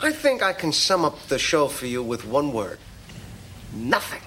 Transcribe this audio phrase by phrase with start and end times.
[0.00, 2.78] I think I can sum up the show for you with one word
[3.74, 4.20] nothing.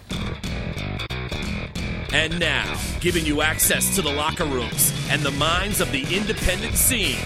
[2.14, 6.76] And now, giving you access to the locker rooms and the minds of the independent
[6.76, 7.18] scene,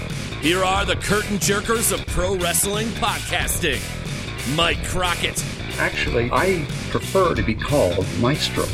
[0.42, 3.81] here are the curtain jerkers of pro wrestling podcasting
[4.56, 5.44] Mike Crockett
[5.80, 8.66] Actually, I prefer to be called Maestro.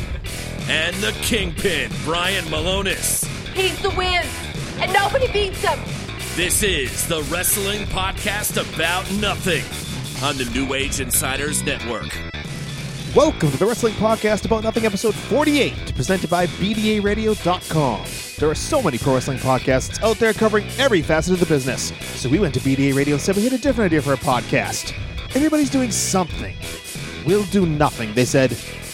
[0.69, 3.25] and the Kingpin, Brian Milonas.
[3.55, 4.23] He's the win,
[4.79, 5.79] and nobody beats him.
[6.41, 9.63] This is the Wrestling Podcast About Nothing
[10.23, 12.17] on the New Age Insiders Network.
[13.15, 18.05] Welcome to the Wrestling Podcast About Nothing, episode 48, presented by BDARadio.com.
[18.39, 21.93] There are so many pro wrestling podcasts out there covering every facet of the business.
[22.19, 24.17] So we went to BDA Radio and said we had a different idea for a
[24.17, 24.95] podcast.
[25.35, 26.55] Everybody's doing something.
[27.23, 28.15] We'll do nothing.
[28.15, 28.53] They said,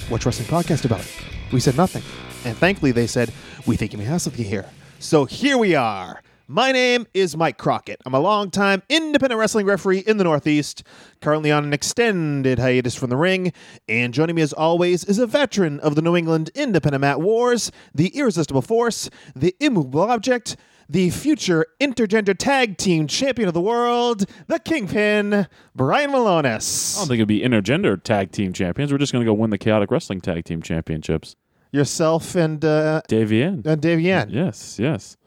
[0.09, 1.09] What's wrestling podcast about?
[1.53, 2.03] We said nothing.
[2.43, 3.31] And thankfully, they said,
[3.65, 4.65] We think you may have something here.
[4.99, 6.21] So here we are.
[6.49, 8.01] My name is Mike Crockett.
[8.05, 10.81] I'm a longtime independent wrestling referee in the Northeast,
[11.19, 13.51] currently on an extended hiatus from the ring.
[13.89, 17.69] And joining me as always is a veteran of the New England independent mat wars,
[17.93, 20.55] the irresistible force, the immovable object,
[20.87, 26.95] the future intergender tag team champion of the world, the Kingpin, Brian Milonas.
[26.95, 28.93] I don't think it'd be intergender tag team champions.
[28.93, 31.35] We're just going to go win the chaotic wrestling tag team championships.
[31.73, 33.63] Yourself and uh, Dave Yen.
[33.65, 34.29] and Dave Yan.
[34.29, 35.17] Yes, yes.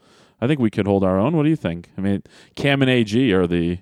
[0.41, 1.37] I think we could hold our own.
[1.37, 1.91] What do you think?
[1.99, 2.23] I mean,
[2.55, 3.79] Cam and AG are the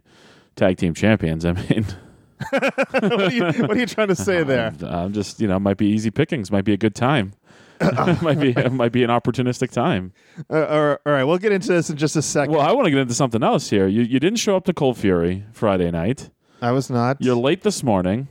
[0.57, 1.45] tag team champions.
[1.45, 1.87] I mean,
[2.51, 4.75] what, are you, what are you trying to say there?
[4.81, 6.51] I'm, I'm just you know, might be easy pickings.
[6.51, 7.33] Might be a good time.
[8.23, 10.13] might be might be an opportunistic time.
[10.51, 12.55] Uh, all right, all right, we'll get into this in just a second.
[12.55, 13.87] Well, I want to get into something else here.
[13.87, 16.31] You you didn't show up to Cold Fury Friday night.
[16.61, 17.19] I was not.
[17.21, 18.27] You're late this morning,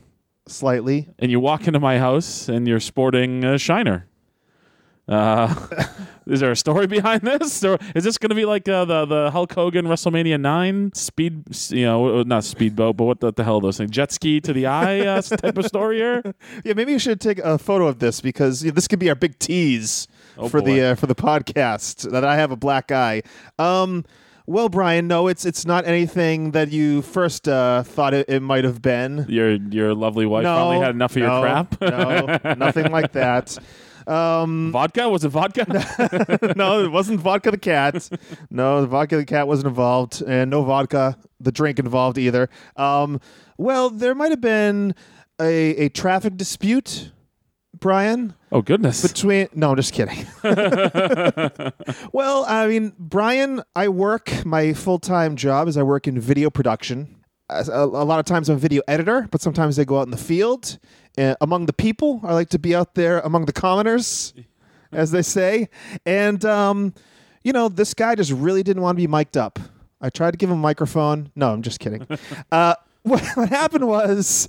[0.46, 1.08] slightly.
[1.18, 4.07] and you walk into my house and you're sporting a Shiner.
[5.08, 5.54] Uh,
[6.26, 9.06] is there a story behind this, or is this going to be like uh, the
[9.06, 13.56] the Hulk Hogan WrestleMania nine speed, you know, not speedboat, but what the, the hell
[13.56, 13.90] are those things?
[13.90, 16.22] Jet ski to the eye uh, type of story here.
[16.64, 19.08] Yeah, maybe you should take a photo of this because you know, this could be
[19.08, 22.92] our big tease Oh, for the uh, for the podcast that I have a black
[22.92, 23.22] eye.
[23.58, 24.04] Um,
[24.46, 28.64] well, Brian, no, it's it's not anything that you first uh, thought it, it might
[28.64, 29.26] have been.
[29.28, 31.80] Your your lovely wife no, finally had enough of your crap.
[31.80, 33.58] no, nothing like that.
[34.08, 35.66] Um, vodka was it vodka?
[36.56, 38.08] no, it wasn't vodka the cat.
[38.50, 42.48] No, the vodka the cat wasn't involved, and no vodka the drink involved either.
[42.76, 43.20] Um,
[43.58, 44.94] well, there might have been
[45.40, 47.12] a, a traffic dispute,
[47.78, 49.02] Brian, oh goodness.
[49.02, 49.48] between.
[49.54, 50.26] No, I'm just kidding.
[52.12, 54.44] well, I mean, Brian, I work.
[54.46, 57.14] My full time job is I work in video production.
[57.50, 60.10] A, a lot of times I'm a video editor, but sometimes I go out in
[60.10, 60.78] the field
[61.18, 62.20] uh, among the people.
[62.22, 64.32] I like to be out there among the commoners,
[64.92, 65.68] as they say.
[66.06, 66.94] And um,
[67.42, 69.58] you know, this guy just really didn't want to be mic'd up.
[70.00, 71.30] I tried to give him a microphone.
[71.34, 72.06] No, I'm just kidding.
[72.52, 74.48] uh, what, what happened was,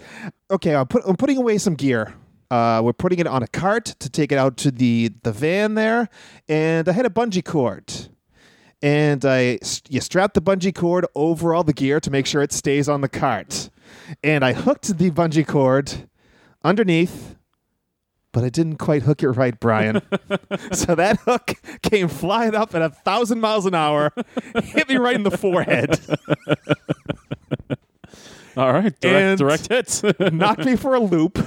[0.52, 2.14] okay, I'm, put, I'm putting away some gear.
[2.52, 5.76] Uh, we're putting it on a cart to take it out to the the van
[5.76, 6.10] there,
[6.48, 8.10] and I had a bungee cord,
[8.82, 12.52] and I you strap the bungee cord over all the gear to make sure it
[12.52, 13.70] stays on the cart,
[14.24, 16.09] and I hooked the bungee cord
[16.64, 17.36] underneath,
[18.32, 20.02] but I didn't quite hook it right, Brian.
[20.72, 24.12] so that hook came flying up at a thousand miles an hour,
[24.64, 26.00] hit me right in the forehead,
[28.58, 30.04] All right, direct, direct hits.
[30.34, 31.40] knocked me for a loop.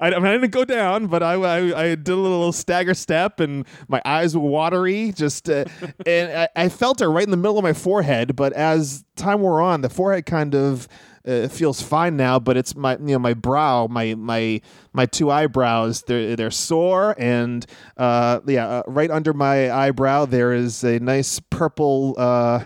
[0.00, 2.94] I, I mean, I didn't go down, but I, I, I did a little stagger
[2.94, 5.12] step, and my eyes were watery.
[5.12, 5.66] Just uh,
[6.06, 8.36] and I, I felt it right in the middle of my forehead.
[8.36, 10.88] But as time wore on, the forehead kind of
[11.26, 12.38] uh, feels fine now.
[12.38, 14.60] But it's my you know my brow, my my
[14.92, 16.02] my two eyebrows.
[16.02, 17.64] They're they're sore, and
[17.96, 22.14] uh, yeah, uh, right under my eyebrow there is a nice purple.
[22.18, 22.64] Uh,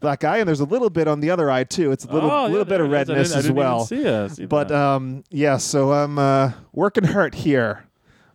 [0.00, 1.90] Black eye, and there's a little bit on the other eye too.
[1.90, 3.86] It's a little, Oh, yeah, little bit of it redness as well.
[3.86, 7.86] see, see But um, yeah, so I'm uh, working hurt here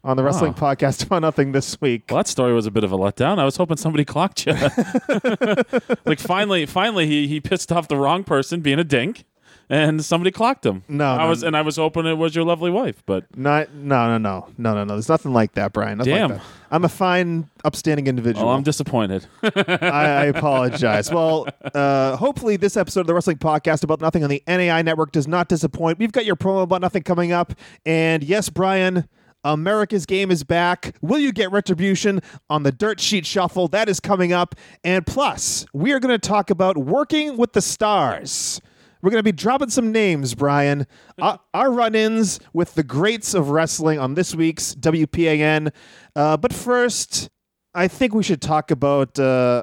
[0.03, 0.59] on the wrestling Oh.
[0.59, 2.05] podcast about nothing this week.
[2.09, 3.37] Well, that story was a bit of a letdown.
[3.37, 4.53] I was hoping somebody clocked you.
[6.05, 9.23] like finally, finally, he he pissed off the wrong person, being a dink,
[9.69, 10.83] and somebody clocked him.
[10.87, 13.73] No, I no, was, and I was hoping it was your lovely wife, but Not,
[13.73, 14.93] no, no, no, no, no, no.
[14.93, 15.97] There's nothing like that, Brian.
[15.97, 16.29] Nothing Damn.
[16.31, 16.47] Like that.
[16.71, 18.49] I'm a fine, upstanding individual.
[18.49, 19.25] oh, I'm disappointed.
[19.43, 21.11] I, I apologize.
[21.11, 25.11] Well, uh, hopefully, this episode of the Wrestling Podcast about nothing on the NAI network
[25.11, 25.99] does not disappoint.
[25.99, 27.53] We've got your promo about nothing coming up,
[27.85, 29.07] and yes, Brian.
[29.43, 30.95] America's game is back.
[31.03, 32.19] Will you get retribution
[32.49, 33.67] on the Dirt Sheet Shuffle?
[33.67, 34.55] That is coming up.
[34.83, 38.59] And plus, we are going to talk about working with the stars.
[39.05, 40.87] We're going to be dropping some names, Brian.
[41.21, 45.71] our, our run ins with the greats of wrestling on this week's WPAN.
[46.15, 47.29] Uh, but first,
[47.75, 49.61] I think we should talk about uh,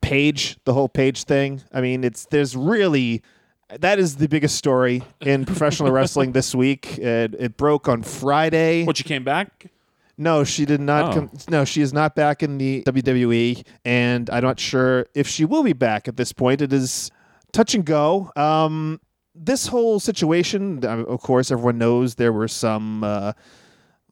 [0.00, 1.60] Paige, the whole Paige thing.
[1.70, 3.20] I mean, it's there's really
[3.78, 6.96] that is the biggest story in professional wrestling this week.
[6.96, 8.86] It, it broke on Friday.
[8.86, 9.66] What she came back?
[10.16, 11.14] No, she did not Oh.
[11.14, 11.30] come.
[11.50, 15.62] No, she is not back in the WWE, and I'm not sure if she will
[15.62, 16.62] be back at this point.
[16.62, 17.10] It is
[17.52, 18.30] touch and go.
[18.36, 19.00] Um,
[19.34, 23.32] this whole situation, uh, of course, everyone knows there were some uh,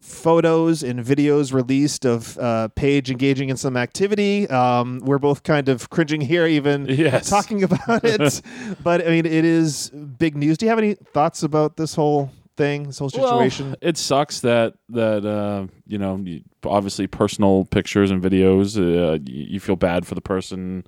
[0.00, 4.48] photos and videos released of uh, Paige engaging in some activity.
[4.48, 7.28] Um, we're both kind of cringing here, even Yes.
[7.28, 8.40] talking about it.
[8.84, 10.58] but I mean, it is big news.
[10.58, 13.66] Do you have any thoughts about this whole thing, this whole situation?
[13.70, 16.24] Well, it sucks that that uh, you know
[16.64, 18.76] obviously personal pictures and videos.
[18.78, 20.84] Uh, you you feel bad for the person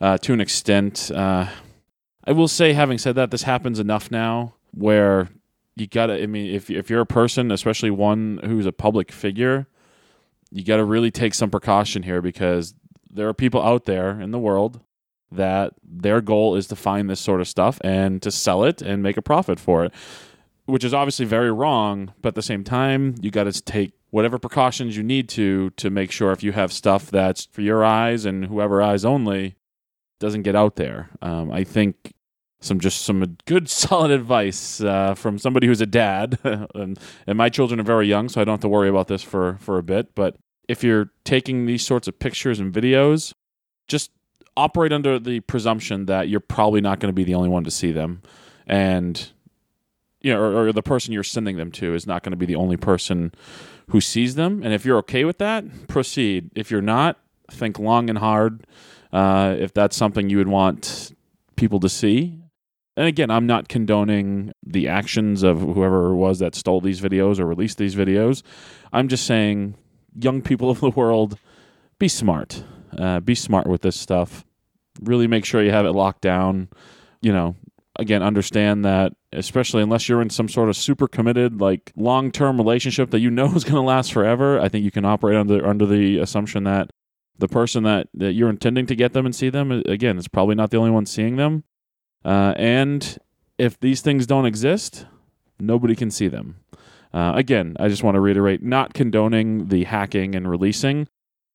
[0.00, 1.10] uh, to an extent.
[2.24, 5.28] I will say, having said that, this happens enough now where
[5.76, 6.22] you gotta.
[6.22, 9.66] I mean, if if you're a person, especially one who's a public figure,
[10.50, 12.74] you got to really take some precaution here because
[13.10, 14.80] there are people out there in the world
[15.30, 19.02] that their goal is to find this sort of stuff and to sell it and
[19.02, 19.92] make a profit for it
[20.66, 24.38] which is obviously very wrong but at the same time you got to take whatever
[24.38, 28.24] precautions you need to to make sure if you have stuff that's for your eyes
[28.24, 29.56] and whoever eyes only
[30.22, 31.10] doesn't get out there.
[31.20, 32.14] Um, i think
[32.60, 36.38] some just some good solid advice uh, from somebody who's a dad.
[36.74, 39.22] And, and my children are very young so i don't have to worry about this
[39.22, 40.14] for for a bit.
[40.14, 40.36] But
[40.68, 43.34] if you're taking these sorts of pictures and videos
[43.88, 44.10] just
[44.56, 47.70] operate under the presumption that you're probably not going to be the only one to
[47.70, 48.22] see them.
[48.66, 49.30] And
[50.20, 52.46] you know, or, or the person you're sending them to is not going to be
[52.46, 53.32] the only person
[53.90, 54.62] who sees them.
[54.62, 56.50] And if you're okay with that, proceed.
[56.54, 57.18] If you're not,
[57.50, 58.64] think long and hard
[59.12, 61.12] uh, if that's something you would want
[61.56, 62.38] people to see.
[62.96, 67.38] And again, I'm not condoning the actions of whoever it was that stole these videos
[67.38, 68.42] or released these videos.
[68.92, 69.76] I'm just saying,
[70.14, 71.38] young people of the world,
[71.98, 72.64] be smart.
[72.96, 74.44] Uh, be smart with this stuff.
[75.00, 76.68] Really make sure you have it locked down.
[77.22, 77.56] You know,
[77.96, 83.10] again understand that especially unless you're in some sort of super committed like long-term relationship
[83.10, 85.86] that you know is going to last forever i think you can operate under under
[85.86, 86.90] the assumption that
[87.38, 90.54] the person that, that you're intending to get them and see them again is probably
[90.54, 91.64] not the only one seeing them.
[92.24, 93.18] Uh, and
[93.58, 95.06] if these things don't exist
[95.58, 96.56] nobody can see them.
[97.14, 101.08] Uh, again i just want to reiterate not condoning the hacking and releasing.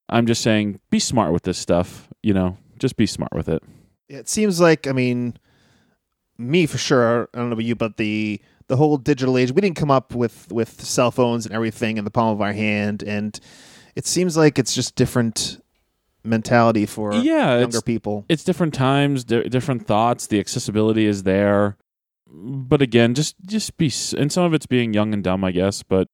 [0.09, 3.63] I'm just saying be smart with this stuff you know just be smart with it.
[4.09, 5.37] It seems like I mean,
[6.37, 7.29] me for sure.
[7.33, 10.13] I don't know about you, but the the whole digital age, we didn't come up
[10.13, 13.39] with with cell phones and everything in the palm of our hand, and
[13.95, 15.59] it seems like it's just different
[16.27, 18.25] mentality for Yeah, younger it's- people.
[18.29, 20.27] it's different times, di- different thoughts.
[20.27, 21.77] The accessibility is there,
[22.29, 23.91] but again, just just be.
[24.17, 25.83] And some of it's being young and dumb, I guess.
[25.83, 26.07] But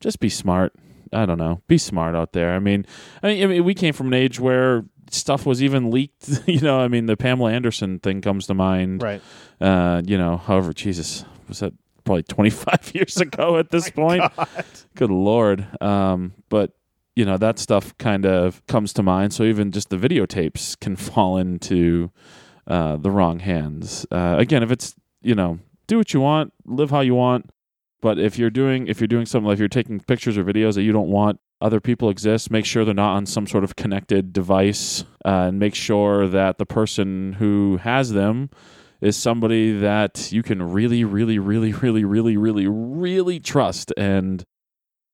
[0.00, 0.72] just be smart.
[1.12, 1.62] I don't know.
[1.68, 2.54] Be smart out there.
[2.54, 2.84] I mean,
[3.22, 6.28] I mean, I mean, we came from an age where stuff was even leaked.
[6.46, 9.02] you know, I mean, the Pamela Anderson thing comes to mind.
[9.02, 9.22] Right.
[9.60, 11.72] Uh, you know, however, Jesus, was that
[12.04, 14.22] probably 25 years ago at this point?
[14.96, 15.66] Good lord.
[15.80, 16.72] Um, but
[17.16, 19.32] you know that stuff kind of comes to mind.
[19.32, 22.10] So even just the videotapes can fall into
[22.66, 24.06] uh, the wrong hands.
[24.10, 25.58] Uh, again, if it's you know,
[25.88, 27.50] do what you want, live how you want.
[28.00, 30.74] But if you're doing if you're doing something like if you're taking pictures or videos
[30.74, 33.76] that you don't want other people exist, make sure they're not on some sort of
[33.76, 38.50] connected device, uh, and make sure that the person who has them
[39.00, 43.92] is somebody that you can really, really, really, really, really, really, really trust.
[43.96, 44.44] And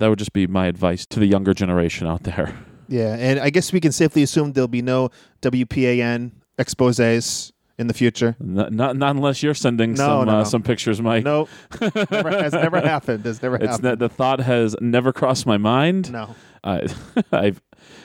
[0.02, 2.54] that would just be my advice to the younger generation out there.
[2.88, 5.09] Yeah, and I guess we can safely assume there'll be no
[5.40, 8.37] WPAN exposes in the future.
[8.38, 10.44] Not, not, not unless you're sending No, some no, uh, no.
[10.44, 11.25] some pictures, Mike.
[11.25, 11.49] No,
[12.11, 13.25] never, has never happened.
[13.25, 13.85] Has never it's happened.
[13.85, 16.12] not, the thought has never crossed my mind.
[16.12, 16.35] no.
[16.64, 16.87] I,
[17.32, 17.61] I've,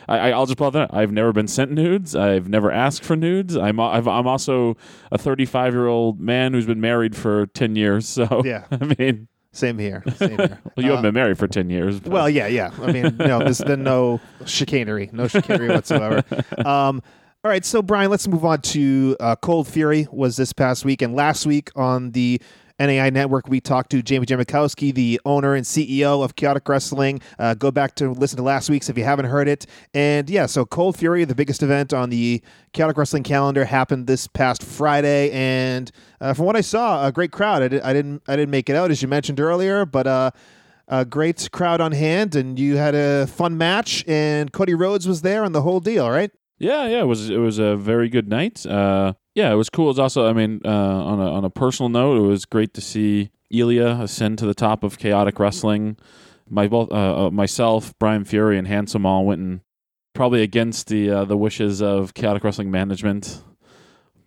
[0.07, 2.15] I, I'll just out that I've never been sent nudes.
[2.15, 3.55] I've never asked for nudes.
[3.55, 4.77] I'm, I've, I'm also
[5.11, 8.07] a 35 year old man who's been married for 10 years.
[8.07, 8.65] So Yeah.
[8.71, 10.03] I mean, Same here.
[10.17, 10.59] Same here.
[10.75, 11.99] well, you Uh, haven't been married for 10 years.
[11.99, 12.71] but- Well, yeah, yeah.
[12.81, 16.23] I mean, no, there's been no chicanery, no chicanery whatsoever.
[16.63, 17.01] Um,
[17.43, 20.07] all right, so Brian, let's move on to uh, Cold Fury.
[20.11, 22.41] Was this past week and last week on the
[22.79, 23.47] NAI Network?
[23.47, 27.21] We talked to Jamie Jamikowski, the owner and CEO of Chaotic Wrestling.
[27.39, 29.65] Uh, go back to listen to last week's if you haven't heard it.
[29.93, 32.41] And yeah, so Cold Fury, the biggest event on the
[32.73, 35.91] Chaotic Wrestling calendar, happened this past Friday, and
[36.21, 37.63] uh, from what I saw, a great crowd.
[37.63, 40.07] I, did, I didn't, I didn't make it out as you mentioned earlier, but.
[40.07, 40.31] Uh,
[40.89, 45.21] a great crowd on hand, and you had a fun match, and Cody Rhodes was
[45.21, 46.31] there, and the whole deal, right?
[46.59, 48.65] Yeah, yeah, it was it was a very good night.
[48.65, 49.91] Uh, yeah, it was cool.
[49.91, 52.81] It's also, I mean, uh, on a on a personal note, it was great to
[52.81, 55.95] see Ilya ascend to the top of chaotic wrestling.
[56.49, 59.61] My both uh, uh, myself, Brian Fury, and Handsome all went and
[60.15, 63.43] probably against the uh, the wishes of chaotic wrestling management.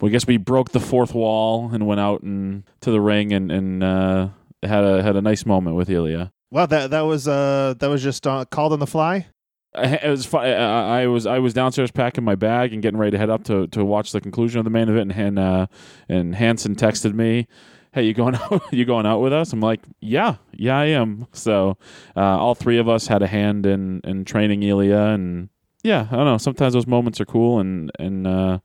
[0.00, 3.32] well, I guess we broke the fourth wall and went out and to the ring
[3.32, 4.28] and and uh,
[4.62, 6.30] had a had a nice moment with Ilya.
[6.52, 9.26] Well, that that was uh that was just uh, called on the fly.
[9.74, 12.98] I- It was fu- I I was I was downstairs packing my bag and getting
[12.98, 15.66] ready to head up to, to watch the conclusion of the main event, and uh,
[16.08, 17.46] and Hanson texted me,
[17.92, 18.62] "Hey, you going out?
[18.72, 21.76] you going out with us?" I'm like, "Yeah, yeah, I am." So
[22.16, 25.48] uh, all three of us had a hand in in training Ilya, and
[25.84, 26.38] yeah, I don't know.
[26.38, 28.58] Sometimes those moments are cool, and and uh,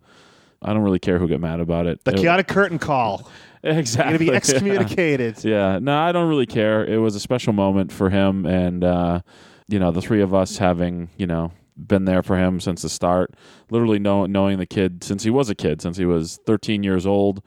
[0.63, 2.03] I don't really care who get mad about it.
[2.03, 3.29] The It- chaotic curtain call.
[3.63, 4.31] You're exactly gonna be yeah.
[4.33, 5.43] excommunicated.
[5.43, 6.85] Yeah, no, I don't really care.
[6.85, 9.21] It was a special moment for him, and uh,
[9.67, 12.89] you know, the three of us having you know been there for him since the
[12.89, 13.33] start,
[13.69, 17.05] literally know, knowing the kid since he was a kid, since he was 13 years
[17.05, 17.41] old.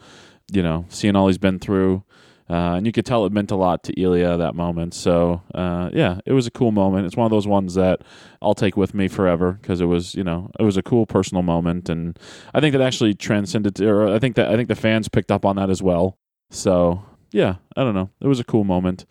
[0.50, 2.04] You know, seeing all he's been through,
[2.48, 4.94] uh, and you could tell it meant a lot to Ilya that moment.
[4.94, 7.06] So uh, yeah, it was a cool moment.
[7.06, 8.00] It's one of those ones that
[8.40, 11.42] I'll take with me forever because it was you know it was a cool personal
[11.42, 12.18] moment, and
[12.54, 13.74] I think that actually transcended.
[13.76, 16.16] To, or I think that I think the fans picked up on that as well.
[16.50, 18.10] So yeah, I don't know.
[18.20, 19.04] It was a cool moment.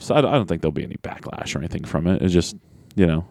[0.00, 2.20] So I, don't- think there'll be any backlash or anything from it.
[2.22, 2.56] It's just
[2.96, 3.24] you know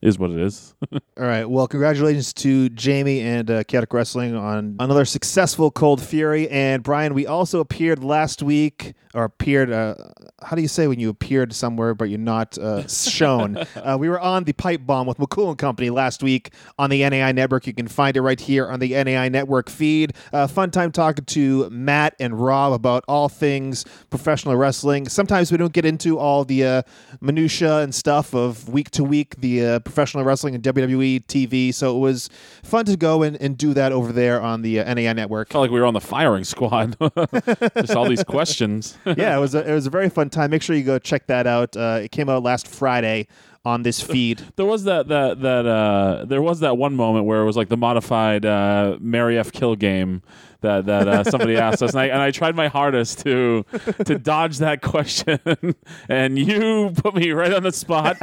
[0.00, 0.74] is what it is.
[0.92, 1.44] All right.
[1.44, 6.48] Well, congratulations to Jamie and uh, Chaotic Wrestling on another successful Cold Fury.
[6.48, 9.72] And Brian, we also appeared last week, or appeared.
[9.72, 9.94] Uh,
[10.42, 13.56] how do you say when you appeared somewhere but you're not uh, shown?
[13.76, 17.08] uh, we were on the Pipe Bomb with McCool and Company last week on the
[17.08, 17.66] NAI Network.
[17.66, 20.14] You can find it right here on the NAI Network feed.
[20.32, 25.08] Uh, fun time talking to Matt and Rob about all things professional wrestling.
[25.08, 26.82] Sometimes we don't get into all the uh,
[27.20, 31.72] minutia and stuff of week to week the uh, professional wrestling and WWE TV.
[31.72, 32.28] So it was
[32.62, 35.48] fun to go and, and do that over there on the uh, NAI Network.
[35.48, 36.96] Felt like we were on the firing squad.
[37.76, 38.98] just all these questions.
[39.06, 40.50] yeah, it was a, it was a very fun time.
[40.50, 41.76] Make sure you go check that out.
[41.76, 43.26] Uh, it came out last Friday
[43.68, 44.42] on this feed.
[44.56, 47.68] There was that that that uh, there was that one moment where it was like
[47.68, 49.52] the modified uh, Mary F.
[49.52, 50.22] Kill game
[50.60, 53.64] that that uh, somebody asked us, and I, and I tried my hardest to
[54.04, 55.38] to dodge that question,
[56.08, 58.16] and you put me right on the spot.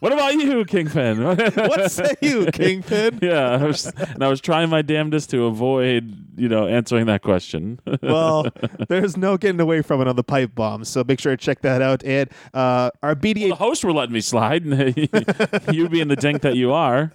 [0.00, 1.24] what about you, Kingpin?
[1.24, 3.18] what say you, Kingpin?
[3.22, 7.22] yeah, I was, and I was trying my damnedest to avoid you know answering that
[7.22, 7.80] question.
[8.02, 8.46] well,
[8.88, 10.84] there's no getting away from it on the pipe bomb.
[10.84, 12.04] So make sure to check that out.
[12.04, 14.64] And uh, our BDA the hosts were letting me slide,
[15.72, 17.12] you being the dink that you are.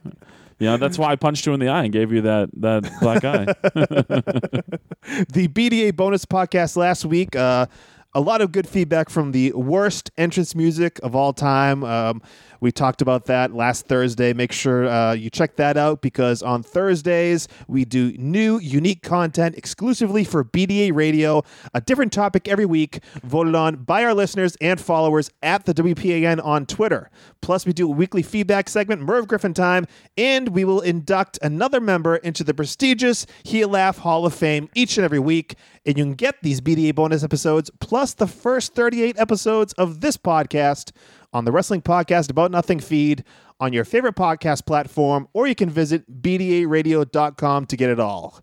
[0.60, 2.84] You know, that's why I punched you in the eye and gave you that that
[3.00, 3.46] black eye.
[5.30, 7.36] the BDA bonus podcast last week.
[7.36, 7.68] Uh,
[8.14, 11.84] a lot of good feedback from the worst entrance music of all time.
[11.84, 12.22] Um,
[12.62, 14.34] we talked about that last Thursday.
[14.34, 19.56] Make sure uh, you check that out because on Thursdays we do new, unique content
[19.56, 21.44] exclusively for BDA Radio.
[21.74, 26.44] A different topic every week, voted on by our listeners and followers at the WPAN
[26.44, 27.10] on Twitter.
[27.42, 29.86] Plus, we do a weekly feedback segment, Merv Griffin time,
[30.18, 34.98] and we will induct another member into the prestigious Heel Laugh Hall of Fame each
[34.98, 35.56] and every week.
[35.86, 40.18] And you can get these BDA bonus episodes plus the first 38 episodes of this
[40.18, 40.92] podcast
[41.34, 43.24] on the Wrestling Podcast About Nothing feed
[43.60, 48.42] on your favorite podcast platform, or you can visit BDARadio.com to get it all.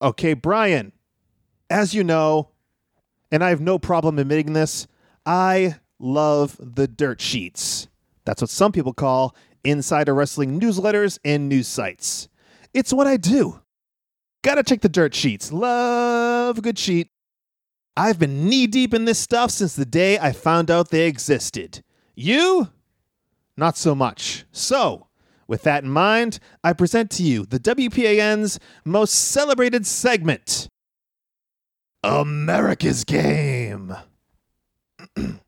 [0.00, 0.92] Okay, Brian,
[1.70, 2.50] as you know,
[3.30, 4.86] and I have no problem admitting this,
[5.26, 7.88] I love the dirt sheets.
[8.24, 9.34] That's what some people call
[9.64, 12.28] insider wrestling newsletters and news sites.
[12.72, 13.60] It's what I do.
[14.42, 15.52] Gotta check the dirt sheets.
[15.52, 17.10] Love a good sheet.
[17.96, 21.82] I've been knee deep in this stuff since the day I found out they existed.
[22.18, 22.68] You?
[23.56, 24.44] Not so much.
[24.50, 25.06] So,
[25.46, 30.66] with that in mind, I present to you the WPAN's most celebrated segment
[32.02, 33.94] America's Game.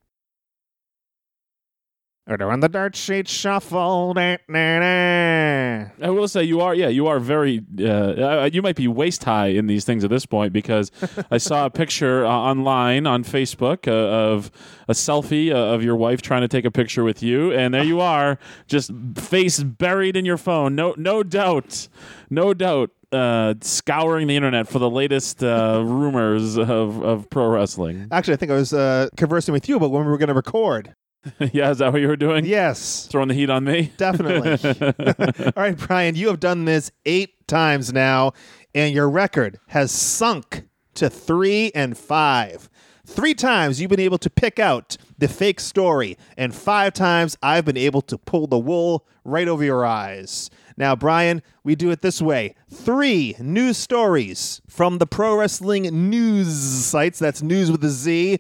[2.31, 4.15] Order on the dirt sheet shuffle.
[4.15, 5.87] Da, da, da.
[6.01, 7.61] I will say you are, yeah, you are very.
[7.77, 10.93] Uh, uh, you might be waist high in these things at this point because
[11.33, 14.53] I saw a picture uh, online on Facebook uh, of
[14.87, 17.83] a selfie uh, of your wife trying to take a picture with you, and there
[17.83, 20.77] you are, just face buried in your phone.
[20.77, 21.89] No, no doubt,
[22.31, 22.91] no doubt.
[23.11, 28.07] Uh, scouring the internet for the latest uh, rumors of, of pro wrestling.
[28.13, 30.35] Actually, I think I was uh, conversing with you about when we were going to
[30.35, 30.95] record.
[31.53, 32.45] yeah, is that what you were doing?
[32.45, 33.93] Yes, Throwing the heat on me?
[33.97, 34.53] definitely.
[35.57, 38.33] All right, Brian, you have done this eight times now,
[38.75, 42.69] and your record has sunk to three and five.
[43.07, 47.65] Three times you've been able to pick out the fake story, and five times I've
[47.65, 50.49] been able to pull the wool right over your eyes.
[50.77, 56.49] Now, Brian, we do it this way three news stories from the pro wrestling news
[56.49, 58.39] sites, that's news with a Z,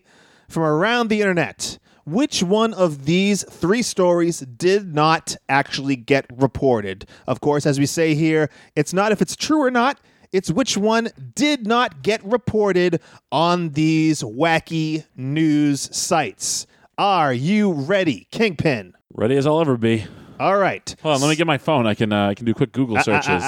[0.49, 1.79] from around the internet.
[2.05, 7.07] Which one of these three stories did not actually get reported?
[7.27, 10.01] Of course, as we say here, it's not if it's true or not,
[10.33, 13.01] It's which one did not get reported
[13.33, 16.67] on these wacky news sites.
[16.97, 18.95] Are you ready, Kingpin?
[19.13, 20.07] Ready as I'll ever be.
[20.39, 20.95] All right.
[21.03, 21.85] Hold on, let me get my phone.
[21.87, 23.43] I can uh, I can do quick Google searches.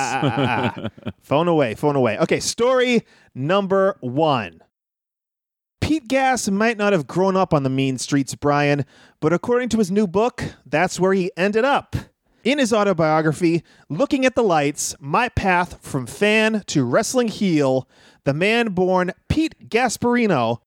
[1.22, 2.18] phone away, phone away.
[2.18, 3.02] Okay, story
[3.34, 4.60] number one.
[5.82, 8.86] Pete Gas might not have grown up on the mean streets, Brian,
[9.20, 11.96] but according to his new book, that's where he ended up.
[12.44, 17.88] In his autobiography, Looking at the Lights My Path from Fan to Wrestling Heel,
[18.24, 20.58] the man born Pete Gasparino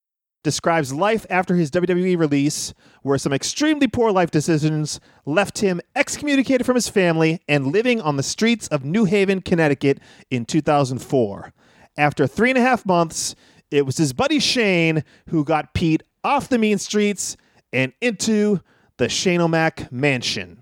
[0.44, 6.66] describes life after his WWE release, where some extremely poor life decisions left him excommunicated
[6.66, 11.54] from his family and living on the streets of New Haven, Connecticut in 2004.
[11.98, 13.36] After three and a half months,
[13.76, 17.36] it was his buddy Shane who got Pete off the mean streets
[17.74, 18.62] and into
[18.98, 20.62] the Shane O'Mac mansion.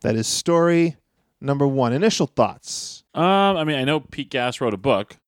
[0.00, 0.96] That is story
[1.40, 1.92] number one.
[1.92, 3.04] Initial thoughts.
[3.14, 5.18] um, I mean, I know Pete Gas wrote a book,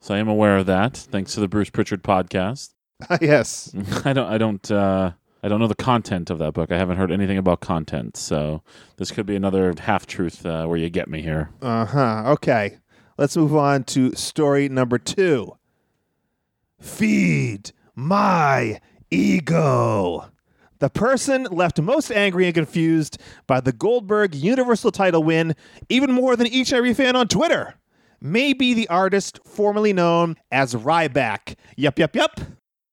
[0.00, 0.96] so I am aware of that.
[0.96, 2.72] Thanks to the Bruce Pritchard podcast.
[3.20, 3.72] yes.
[4.04, 4.26] I don't.
[4.26, 4.70] I don't.
[4.70, 5.12] Uh,
[5.42, 6.72] I don't know the content of that book.
[6.72, 8.62] I haven't heard anything about content, so
[8.96, 11.50] this could be another half truth uh, where you get me here.
[11.60, 12.22] Uh huh.
[12.32, 12.78] Okay.
[13.18, 15.56] Let's move on to story number two.
[16.84, 18.78] Feed my
[19.10, 20.30] ego.
[20.80, 25.56] The person left most angry and confused by the Goldberg Universal title win,
[25.88, 27.74] even more than each and every fan on Twitter,
[28.20, 31.56] may be the artist formerly known as Ryback.
[31.74, 32.38] Yup, yup, yup.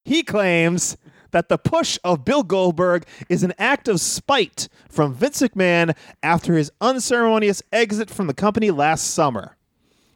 [0.05, 0.95] He claims
[1.31, 6.55] that the push of Bill Goldberg is an act of spite from Vince McMahon after
[6.55, 9.57] his unceremonious exit from the company last summer.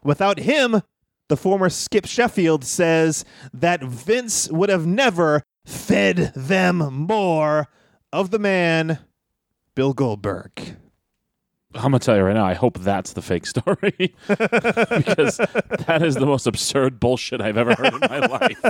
[0.02, 0.82] Without him,
[1.28, 7.68] the former Skip Sheffield says that Vince would have never fed them more
[8.14, 9.00] of the man,
[9.74, 10.78] Bill Goldberg.
[11.76, 12.46] I'm gonna tell you right now.
[12.46, 13.76] I hope that's the fake story
[14.28, 18.62] because that is the most absurd bullshit I've ever heard in my life.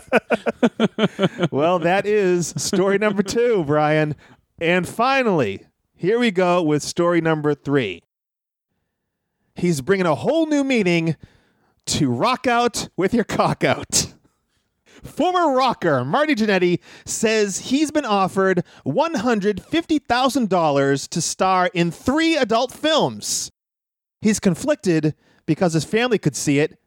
[1.51, 4.15] well, that is story number two, Brian.
[4.59, 8.01] And finally, here we go with story number three.
[9.53, 11.15] He's bringing a whole new meaning
[11.87, 14.13] to rock out with your cock out.
[15.03, 23.51] Former rocker Marty Jannetty says he's been offered $150,000 to star in three adult films.
[24.21, 25.13] He's conflicted
[25.45, 26.79] because his family could see it,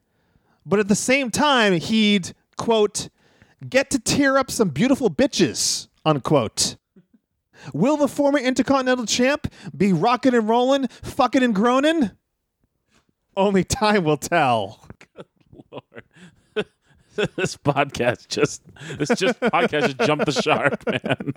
[0.66, 3.08] but at the same time, he'd, quote,
[3.68, 6.74] get to tear up some beautiful bitches, unquote.
[7.72, 12.10] Will the former Intercontinental Champ be rocking and rolling, fucking and groaning?
[13.36, 14.87] Only time will tell.
[15.92, 16.04] Lord.
[17.36, 18.62] this podcast just
[18.96, 21.32] this just podcast just jumped the shark, man.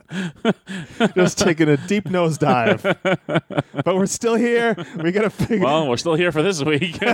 [1.16, 2.84] Just taking a deep nosedive.
[3.84, 4.76] but we're still here.
[5.02, 7.02] We got to figure Well, we're still here for this week.
[7.02, 7.12] All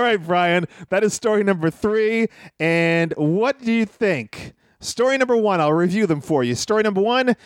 [0.00, 0.66] right, Brian.
[0.88, 2.26] That is story number three.
[2.58, 4.54] And what do you think?
[4.80, 6.54] Story number one, I'll review them for you.
[6.54, 7.36] Story number one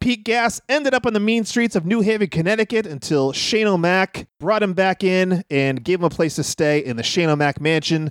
[0.00, 4.26] Pete Gas ended up on the mean streets of New Haven, Connecticut until Shane O'Mac
[4.38, 7.60] brought him back in and gave him a place to stay in the Shane O'Mac
[7.60, 8.10] mansion.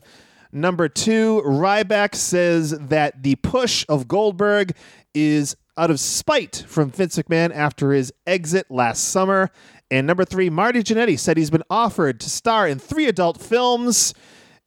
[0.52, 4.76] Number two, Ryback says that the push of Goldberg
[5.16, 9.50] is out of spite from Vince McMahon after his exit last summer.
[9.90, 14.14] And number three, Marty Jannetty said he's been offered to star in three adult films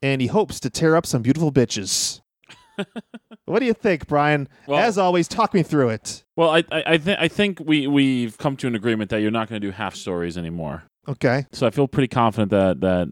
[0.02, 2.20] and he hopes to tear up some beautiful bitches.
[3.46, 4.48] what do you think, Brian?
[4.66, 6.24] Well- As always, talk me through it.
[6.36, 9.30] well, I I, I, th- I think we we've come to an agreement that you're
[9.30, 10.84] not going to do half stories anymore.
[11.08, 11.46] Okay.
[11.50, 13.08] So I feel pretty confident that that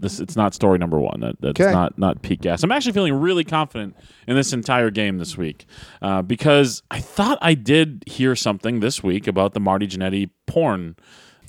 [0.00, 1.20] this it's not story number one.
[1.20, 1.70] That that's Okay.
[1.70, 2.62] not not Pete Gas.
[2.62, 3.94] I'm actually feeling really confident
[4.26, 5.66] in this entire game this week
[6.00, 10.96] uh, because I thought I did hear something this week about the Marty Jannetty porn.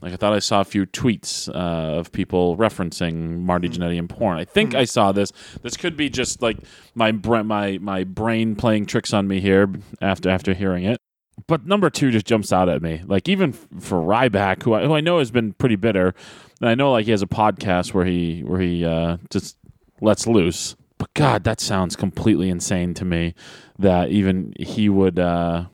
[0.02, 4.08] Like I thought I saw a few tweets uh, of people referencing Marty Jannetty in
[4.08, 4.38] porn.
[4.38, 5.32] I think I saw this.
[5.62, 6.58] This could be just like
[6.94, 9.70] my bra- my my brain playing tricks on me here
[10.02, 11.00] after after hearing it
[11.48, 13.02] but number two just jumps out at me.
[13.06, 16.14] Like even for Ryback, who I, who I know has been pretty bitter,
[16.62, 19.58] and I know like he has a podcast where he where he uh, just
[20.02, 20.76] lets loose.
[20.98, 23.36] But God, that sounds completely insane to me.
[23.78, 25.66] That even he would, uh,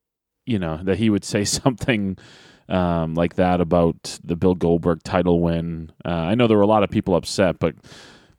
[0.46, 2.18] you know, that he would say something
[2.70, 5.92] um, like that about the Bill Goldberg title win.
[6.06, 7.76] Uh, I know there were a lot of people upset, but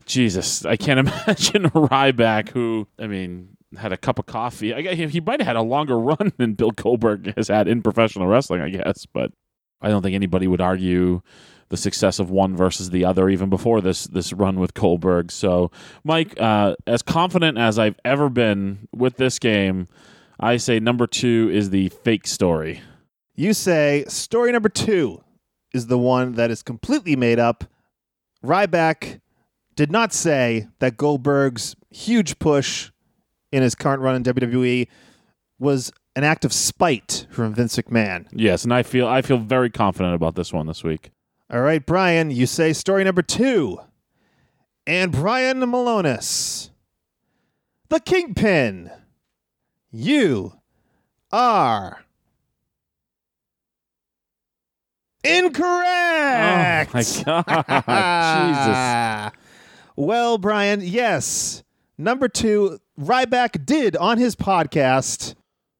[0.07, 4.75] Jesus, I can't imagine Ryback, who I mean had a cup of coffee.
[4.75, 8.27] I, he might have had a longer run than Bill Goldberg has had in professional
[8.27, 9.07] wrestling, I guess.
[9.07, 9.33] But
[9.81, 11.23] I don't think anybody would argue
[11.69, 15.31] the success of one versus the other, even before this this run with Goldberg.
[15.31, 15.71] So,
[16.05, 19.89] Mike, uh, as confident as I've ever been with this game,
[20.39, 22.83] I say number two is the fake story.
[23.35, 25.23] You say story number two
[25.73, 27.65] is the one that is completely made up.
[28.45, 29.21] Ryback
[29.75, 32.91] did not say that Goldberg's huge push
[33.51, 34.89] in his current run in WWE
[35.59, 38.27] was an act of spite from Vince McMahon.
[38.33, 41.11] Yes, and I feel I feel very confident about this one this week.
[41.51, 43.79] All right, Brian, you say story number two.
[44.87, 46.71] And Brian Milonas,
[47.89, 48.91] the Kingpin.
[49.91, 50.55] You
[51.31, 52.05] are
[55.25, 56.91] incorrect.
[57.27, 59.33] Oh my god.
[59.33, 59.39] Jesus.
[59.95, 61.63] Well, Brian, yes.
[61.99, 65.35] Number two, Ryback did on his podcast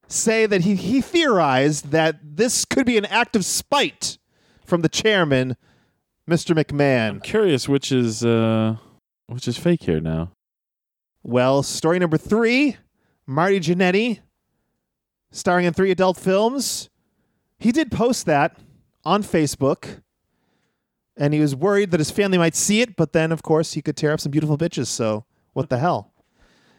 [0.07, 4.19] say that he, he theorized that this could be an act of spite
[4.67, 5.57] from the chairman,
[6.29, 6.55] Mr.
[6.55, 7.23] McMahon.
[7.23, 8.77] Curious which is uh
[9.29, 10.33] which is fake here now.
[11.23, 12.77] Well, story number three
[13.27, 14.21] Marty Jannetty,
[15.31, 16.91] starring in three adult films.
[17.59, 18.59] He did post that
[19.05, 20.03] on Facebook,
[21.17, 23.83] and he was worried that his family might see it, but then, of course, he
[23.83, 26.09] could tear up some beautiful bitches, so what the hell?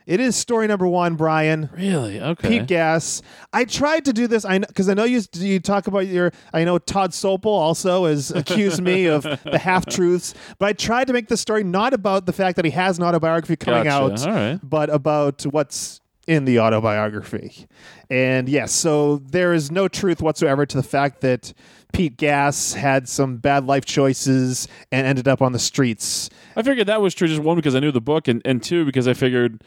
[0.06, 1.70] It is story number one, Brian.
[1.74, 2.20] Really?
[2.20, 2.60] Okay.
[2.60, 3.22] Pete Gas.
[3.54, 4.44] I tried to do this.
[4.44, 6.34] I because I know you you talk about your.
[6.54, 11.08] I know Todd Sopel also has accused me of the half truths, but I tried
[11.08, 14.26] to make the story not about the fact that he has an autobiography coming Gotcha.
[14.26, 14.60] out, All right.
[14.62, 17.68] but about what's in the autobiography.
[18.10, 21.54] And yes, so there is no truth whatsoever to the fact that
[21.92, 26.30] Pete Gas had some bad life choices and ended up on the streets.
[26.56, 28.86] I figured that was true just one because I knew the book and, and two
[28.86, 29.64] because I figured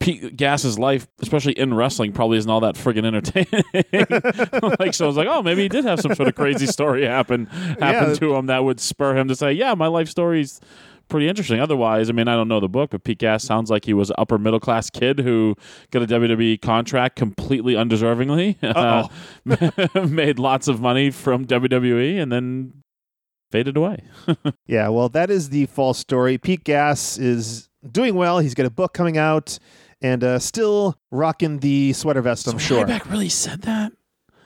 [0.00, 3.64] Pete Gas's life, especially in wrestling, probably isn't all that friggin' entertaining.
[4.80, 7.04] like so I was like, oh, maybe he did have some sort of crazy story
[7.04, 7.46] happen
[7.80, 8.14] happen Yeah.
[8.14, 10.60] to him that would spur him to say, Yeah, my life story's
[11.08, 11.60] pretty interesting.
[11.60, 14.10] Otherwise, I mean, I don't know the book, but Pete Gas sounds like he was
[14.10, 15.56] an upper middle class kid who
[15.90, 18.56] got a WWE contract completely undeservingly.
[18.78, 19.08] Uh,
[20.06, 22.72] made lots of money from WWE and then
[23.50, 24.04] faded away.
[24.66, 26.36] Yeah, well, that is the false story.
[26.36, 28.38] Pete Gas is doing well.
[28.38, 29.58] He's got a book coming out
[30.02, 32.84] and uh, still rocking the sweater vest, I'm sure.
[32.84, 33.92] Ryback really said that?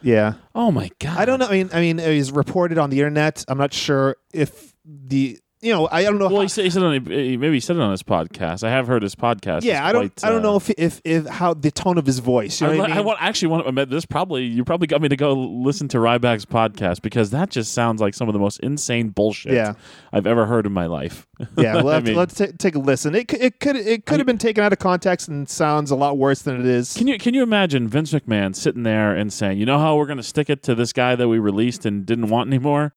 [0.02, 0.34] Yeah.
[0.54, 1.18] Oh my god.
[1.18, 1.46] I don't know.
[1.46, 3.44] I mean, I mean, it was reported on the internet.
[3.48, 6.26] I'm not sure if the, you know, I don't know.
[6.26, 8.64] Well, how, he said, he said on a, maybe he said it on his podcast.
[8.64, 9.62] I have heard his podcast.
[9.62, 12.04] yeah, I don't, quite, I don't uh, know if, if, if how the tone of
[12.04, 12.60] his voice.
[12.60, 13.04] You know I, what I I mean?
[13.06, 14.04] want actually want to admit this.
[14.04, 18.00] Probably you probably got me to go listen to Ryback's podcast because that just sounds
[18.00, 19.74] like some of the most insane bullshit Yeah.
[20.12, 21.26] I've ever heard in my life.
[21.56, 23.14] yeah, we'll I have to, mean- let's ta- take a listen.
[23.14, 26.18] It, it could it could have been taken out of context and sounds a lot
[26.18, 26.94] worse than it is.
[26.94, 30.06] Can you can you imagine Vince McMahon sitting there and saying, "You know how we're
[30.06, 32.94] going to stick it to this guy that we released and didn't want anymore?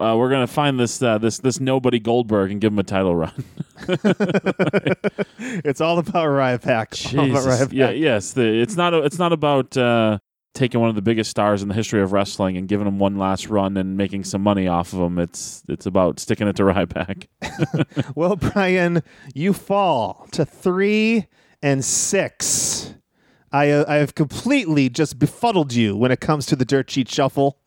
[0.00, 2.82] Uh, we're going to find this uh, this this nobody Goldberg and give him a
[2.82, 3.44] title run."
[5.64, 6.64] it's all about Ryback.
[6.64, 7.46] About Jesus.
[7.46, 7.72] Ryback.
[7.72, 8.32] Yeah, yes.
[8.32, 8.92] The, it's not.
[8.94, 10.18] It's not about uh,
[10.54, 13.16] taking one of the biggest stars in the history of wrestling and giving him one
[13.16, 15.18] last run and making some money off of him.
[15.18, 17.26] It's it's about sticking it to Ryback.
[18.14, 19.02] Well, Brian,
[19.34, 21.26] you fall to three
[21.62, 22.94] and six.
[23.52, 27.08] I uh, I have completely just befuddled you when it comes to the dirt sheet
[27.08, 27.58] shuffle,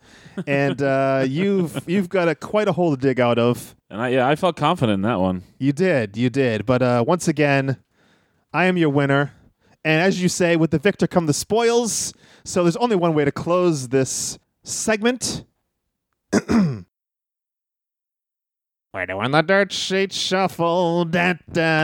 [0.45, 3.75] and uh, you've you've got a quite a hole to dig out of.
[3.89, 5.43] And I, yeah, I felt confident in that one.
[5.59, 6.65] You did, you did.
[6.65, 7.77] But uh, once again,
[8.53, 9.33] I am your winner.
[9.83, 12.13] And as you say, with the victor come the spoils.
[12.43, 15.45] So there's only one way to close this segment.
[18.93, 21.03] We're doing the dirt sheet shuffle.
[21.05, 21.83] Da, da,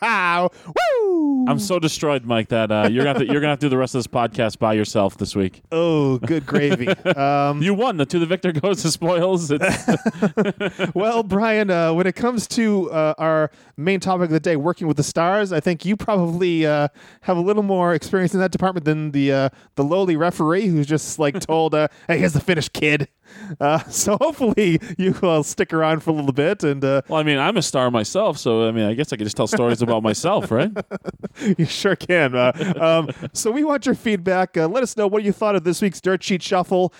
[0.00, 0.48] da.
[1.02, 1.44] Woo!
[1.48, 3.68] I'm so destroyed, Mike, that uh, you're gonna have to, you're gonna have to do
[3.70, 5.62] the rest of this podcast by yourself this week.
[5.72, 6.88] oh, good gravy.
[7.16, 7.96] um, You won.
[7.96, 9.52] The to the victor goes to spoils.
[10.94, 14.86] Well, Brian, uh, when it comes to uh, our main topic of the day, working
[14.86, 16.88] with the stars, I think you probably uh,
[17.22, 20.86] have a little more experience in that department than the uh, the lowly referee who's
[20.86, 23.08] just like told, uh, "Hey, here's the finished kid."
[23.60, 27.22] Uh, so hopefully you will stick around for a little bit, and uh, well, I
[27.22, 29.82] mean, I'm a star myself, so I mean, I guess I could just tell stories
[29.82, 30.70] about myself, right?
[31.58, 32.34] you sure can.
[32.34, 34.56] Uh, um, so we want your feedback.
[34.56, 36.92] Uh, let us know what you thought of this week's Dirt Sheet Shuffle.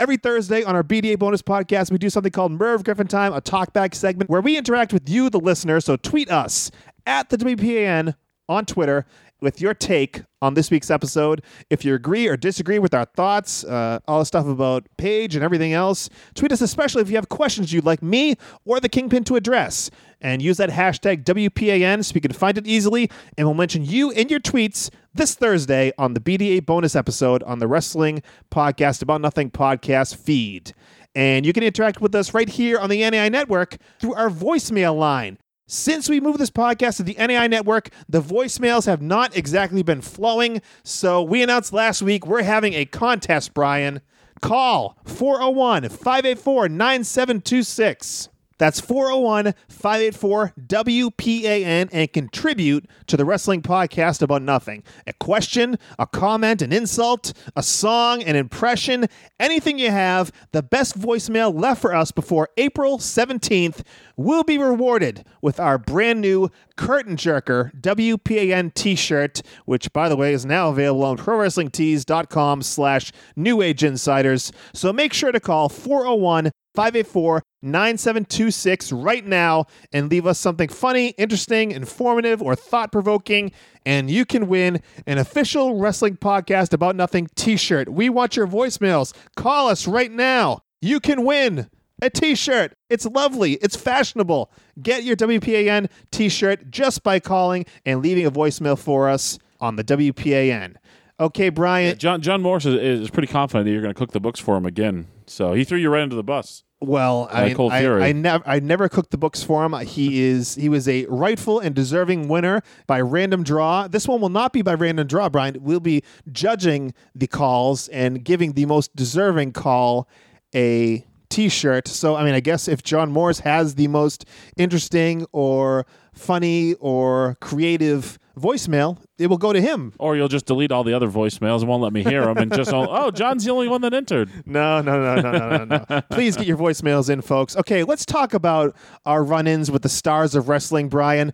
[0.00, 3.40] Every Thursday on our BDA bonus podcast, we do something called Merv Griffin Time, a
[3.40, 5.80] talkback segment where we interact with you, the listener.
[5.80, 6.70] So tweet us
[7.04, 8.14] at the WPAN
[8.48, 9.06] on Twitter
[9.40, 11.42] with your take on this week's episode.
[11.70, 15.44] If you agree or disagree with our thoughts, uh, all the stuff about Paige and
[15.44, 19.24] everything else, tweet us, especially if you have questions you'd like me or the Kingpin
[19.24, 19.90] to address.
[20.20, 23.08] And use that hashtag WPAN so we can find it easily.
[23.36, 27.60] And we'll mention you in your tweets this Thursday on the BDA bonus episode on
[27.60, 30.74] the Wrestling Podcast About Nothing podcast feed.
[31.14, 34.96] And you can interact with us right here on the NAI network through our voicemail
[34.96, 35.38] line.
[35.70, 40.00] Since we moved this podcast to the NAI network, the voicemails have not exactly been
[40.00, 40.62] flowing.
[40.82, 44.00] So we announced last week we're having a contest, Brian.
[44.40, 48.30] Call 401 584 9726.
[48.58, 54.82] That's 401 584 WPAN and contribute to the wrestling podcast about nothing.
[55.06, 59.06] A question, a comment, an insult, a song, an impression,
[59.38, 63.82] anything you have, the best voicemail left for us before April 17th
[64.16, 70.32] will be rewarded with our brand new Curtain Jerker WPAN t-shirt, which by the way
[70.32, 74.52] is now available on ProWrestlingTees.com slash New Age Insiders.
[74.74, 81.08] So make sure to call 401 584 9726 right now and leave us something funny,
[81.18, 83.50] interesting, informative, or thought provoking,
[83.84, 87.88] and you can win an official wrestling podcast about nothing t shirt.
[87.88, 89.12] We want your voicemails.
[89.34, 90.60] Call us right now.
[90.80, 91.68] You can win
[92.00, 92.74] a t shirt.
[92.88, 94.52] It's lovely, it's fashionable.
[94.80, 99.74] Get your WPAN t shirt just by calling and leaving a voicemail for us on
[99.74, 100.76] the WPAN.
[101.18, 101.98] Okay, Brian.
[101.98, 104.56] John John Morris is, is pretty confident that you're going to cook the books for
[104.56, 105.08] him again.
[105.26, 106.62] So he threw you right into the bus.
[106.80, 108.08] Well, I, Cold I.
[108.08, 109.72] I never, I never cooked the books for him.
[109.84, 113.88] He is, he was a rightful and deserving winner by random draw.
[113.88, 115.56] This one will not be by random draw, Brian.
[115.60, 120.08] We'll be judging the calls and giving the most deserving call
[120.54, 121.88] a T-shirt.
[121.88, 124.24] So, I mean, I guess if John Morris has the most
[124.56, 129.92] interesting or funny or creative voicemail, it will go to him.
[129.98, 132.52] Or you'll just delete all the other voicemails and won't let me hear them and
[132.52, 134.30] just, oh, oh, John's the only one that entered.
[134.46, 136.00] No, no, no, no, no, no, no.
[136.10, 137.54] Please get your voicemails in, folks.
[137.56, 138.74] Okay, let's talk about
[139.04, 141.32] our run ins with the stars of wrestling, Brian.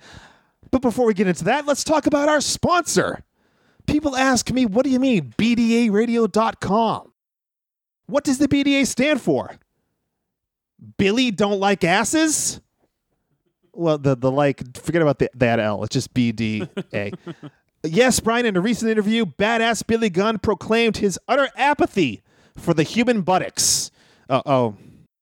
[0.70, 3.22] But before we get into that, let's talk about our sponsor.
[3.86, 7.12] People ask me, what do you mean, BDARadio.com?
[8.06, 9.56] What does the BDA stand for?
[10.98, 12.60] Billy don't like asses?
[13.74, 15.84] Well, the, the like, forget about the, that L.
[15.84, 17.16] It's just BDA.
[17.86, 22.22] Yes, Brian, in a recent interview, badass Billy Gunn proclaimed his utter apathy
[22.56, 23.90] for the human buttocks.
[24.30, 24.76] Uh oh.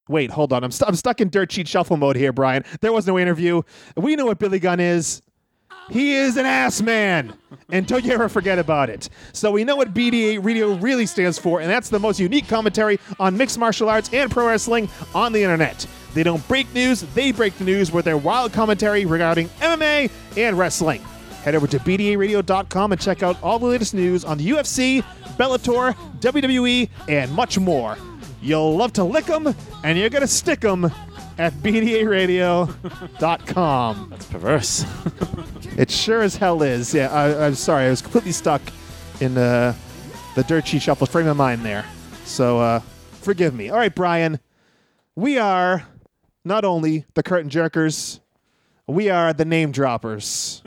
[0.07, 0.63] Wait, hold on.
[0.63, 2.63] I'm, st- I'm stuck in dirt sheet shuffle mode here, Brian.
[2.79, 3.63] There was no interview.
[3.97, 5.21] We know what Billy Gunn is.
[5.89, 7.33] He is an ass man.
[7.69, 9.09] And don't you ever forget about it.
[9.31, 12.99] So we know what BDA Radio really stands for, and that's the most unique commentary
[13.19, 15.85] on mixed martial arts and pro wrestling on the internet.
[16.13, 20.57] They don't break news, they break the news with their wild commentary regarding MMA and
[20.57, 21.01] wrestling.
[21.43, 25.03] Head over to BDARadio.com and check out all the latest news on the UFC,
[25.37, 27.97] Bellator, WWE, and much more.
[28.41, 30.91] You'll love to lick 'em, and you're going to stick 'em
[31.37, 34.07] at BDARadio.com.
[34.09, 34.85] That's perverse.
[35.77, 36.93] It sure as hell is.
[36.93, 37.85] Yeah, I, I'm sorry.
[37.85, 38.61] I was completely stuck
[39.19, 39.73] in uh,
[40.35, 41.85] the dirt sheet shuffle frame of mind there.
[42.25, 42.79] So uh,
[43.21, 43.69] forgive me.
[43.69, 44.39] All right, Brian.
[45.15, 45.85] We are
[46.45, 48.19] not only the curtain jerkers,
[48.87, 50.63] we are the name droppers.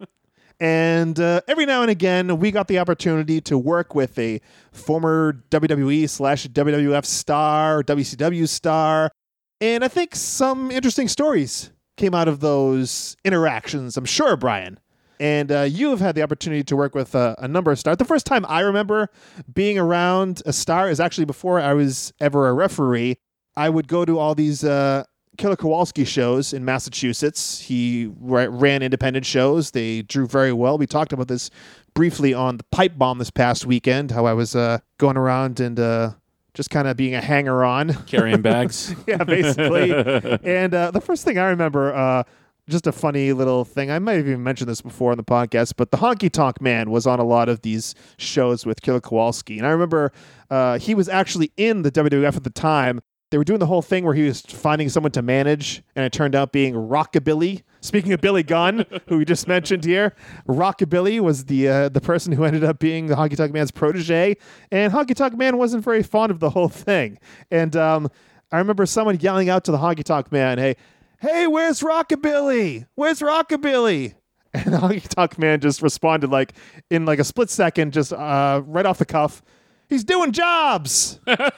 [0.60, 4.40] and uh, every now and again, we got the opportunity to work with a
[4.72, 9.10] former WWE slash WWF star, WCW star,
[9.60, 14.78] and I think some interesting stories came out of those interactions, I'm sure, Brian.
[15.20, 17.96] And uh, you have had the opportunity to work with uh, a number of stars.
[17.96, 19.08] The first time I remember
[19.52, 23.16] being around a star is actually before I was ever a referee.
[23.56, 25.02] I would go to all these uh,
[25.36, 27.60] Killer Kowalski shows in Massachusetts.
[27.60, 29.72] He ran independent shows.
[29.72, 30.78] They drew very well.
[30.78, 31.50] We talked about this
[31.94, 35.80] briefly on the Pipe Bomb this past weekend, how I was uh, going around and
[35.80, 36.12] uh,
[36.58, 37.94] just kind of being a hanger on.
[38.06, 38.92] Carrying bags.
[39.06, 39.92] yeah, basically.
[40.42, 42.24] and uh, the first thing I remember, uh,
[42.68, 43.92] just a funny little thing.
[43.92, 46.90] I might have even mentioned this before on the podcast, but the Honky Tonk Man
[46.90, 50.10] was on a lot of these shows with Killer Kowalski, and I remember
[50.50, 53.02] uh, he was actually in the WWF at the time.
[53.30, 56.12] They were doing the whole thing where he was finding someone to manage, and it
[56.12, 57.62] turned out being Rockabilly.
[57.80, 60.14] Speaking of Billy Gunn, who we just mentioned here,
[60.48, 64.36] Rockabilly was the uh, the person who ended up being the Honky Tonk Man's protege,
[64.72, 67.18] and Honky Tonk Man wasn't very fond of the whole thing.
[67.50, 68.08] And um,
[68.50, 70.76] I remember someone yelling out to the Honky Tonk Man, "Hey,
[71.20, 72.86] hey, where's Rockabilly?
[72.94, 74.14] Where's Rockabilly?"
[74.54, 76.54] And the Honky Tonk Man just responded like
[76.90, 79.42] in like a split second, just uh, right off the cuff.
[79.88, 81.18] He's doing jobs.
[81.26, 81.48] yeah,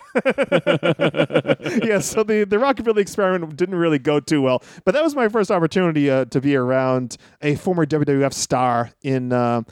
[1.98, 4.62] so the, the Rockabilly experiment didn't really go too well.
[4.84, 9.32] But that was my first opportunity uh, to be around a former WWF star in
[9.32, 9.62] uh,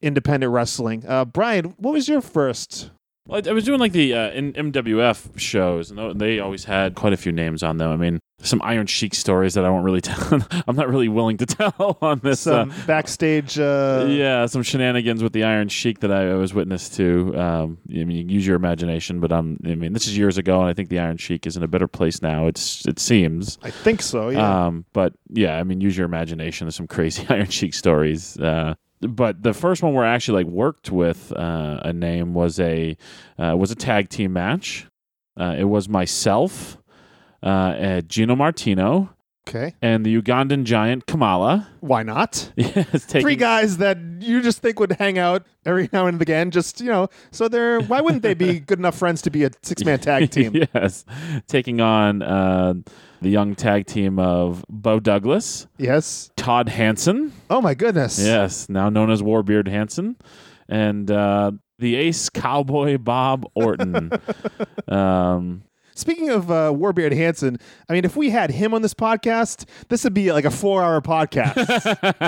[0.00, 1.04] independent wrestling.
[1.06, 2.90] Uh, Brian, what was your first?
[3.26, 6.94] Well, I I was doing like the uh, in MWF shows, and they always had
[6.94, 7.90] quite a few names on them.
[7.90, 10.40] I mean, some Iron Sheik stories that I won't really tell.
[10.66, 12.40] I'm not really willing to tell on this.
[12.40, 13.58] Some uh, backstage.
[13.58, 17.36] Uh, yeah, some shenanigans with the Iron Sheik that I, I was witness to.
[17.38, 19.58] Um, I mean, use your imagination, but I'm.
[19.64, 21.68] I mean, this is years ago, and I think the Iron Sheik is in a
[21.68, 22.46] better place now.
[22.46, 23.58] It's it seems.
[23.62, 24.28] I think so.
[24.28, 24.66] Yeah.
[24.66, 26.66] Um, but yeah, I mean, use your imagination.
[26.66, 28.38] There's some crazy Iron Sheik stories.
[28.38, 32.58] Uh, but the first one where I actually like worked with uh, a name was
[32.58, 32.96] a
[33.38, 34.86] uh, was a tag team match.
[35.38, 36.78] Uh, it was myself,
[37.42, 39.10] uh, uh, Gino Martino,
[39.48, 39.74] Okay.
[39.80, 41.68] and the Ugandan giant Kamala.
[41.80, 42.52] Why not?
[42.56, 46.50] Yes, taking, Three guys that you just think would hang out every now and again,
[46.50, 47.08] just you know.
[47.30, 50.30] So they're why wouldn't they be good enough friends to be a six man tag
[50.36, 50.54] team?
[50.74, 51.04] yes,
[51.46, 52.74] taking on uh,
[53.22, 56.30] the young tag team of Bo Douglas, Yes.
[56.36, 58.18] Todd Hanson, Oh my goodness.
[58.18, 60.16] yes, now known as War Beard Hanson,
[60.68, 64.10] and uh, the ace cowboy Bob Orton.
[64.88, 65.62] um,
[65.98, 67.58] Speaking of uh, War Beard Hanson,
[67.88, 71.00] I mean, if we had him on this podcast, this would be like a four-hour
[71.00, 71.56] podcast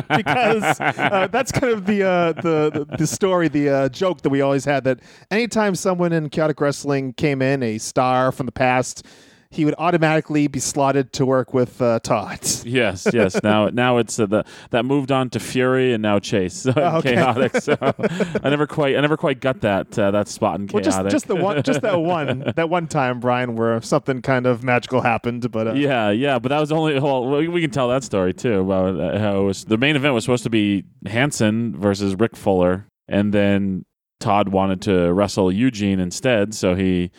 [0.17, 4.31] because uh, that's kind of the, uh, the the the story, the uh, joke that
[4.31, 4.83] we always had.
[4.83, 4.99] That
[5.31, 9.07] anytime someone in chaotic wrestling came in, a star from the past,
[9.53, 12.39] he would automatically be slotted to work with uh, Todd.
[12.65, 13.43] yes, yes.
[13.43, 16.55] Now, now it's uh, the that moved on to Fury and now Chase.
[16.55, 17.15] So Oh, okay.
[17.15, 17.57] chaotic.
[17.57, 21.05] So I never quite, I never quite got that uh, that spot in Well, just
[21.09, 25.01] just the one, just that one, that one time, Brian, where something kind of magical
[25.01, 25.51] happened.
[25.51, 26.99] But uh, Yeah, yeah, but that was only.
[27.01, 29.97] Well, we we can tell that story too about uh, how it was, the main
[29.97, 33.85] event was supposed to be Hanson versus Rick Fuller, and then
[34.21, 37.11] Todd wanted to wrestle Eugene instead, so he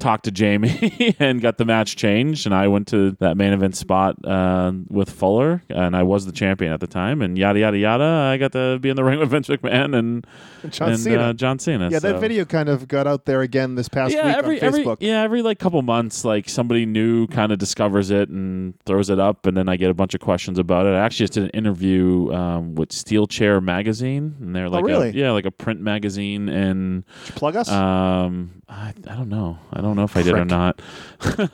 [0.00, 3.76] talked to Jamie and got the match changed, and I went to that main event
[3.76, 7.78] spot uh, with Fuller, and I was the champion at the time, and yada yada
[7.78, 8.04] yada.
[8.04, 10.26] I got to be in the ring with Vince McMahon and
[10.70, 11.22] John and Cena.
[11.22, 11.88] Uh, John Cena.
[11.90, 14.66] yeah, that video kind of got out there again this past yeah, week every, on
[14.66, 14.96] every Facebook.
[15.00, 19.18] yeah, every like couple months, like somebody new kind of discovers it and throws it
[19.18, 20.90] up, and then I get a bunch of questions about it.
[20.90, 24.86] I actually just did an interview um, with Steel Chair magazine, and they're like, Oh,
[24.86, 25.08] really?
[25.10, 27.04] a, yeah, like a print magazine, and
[27.36, 27.68] plug us?
[27.70, 30.80] um, I, I don't know, I don't know if I did or not.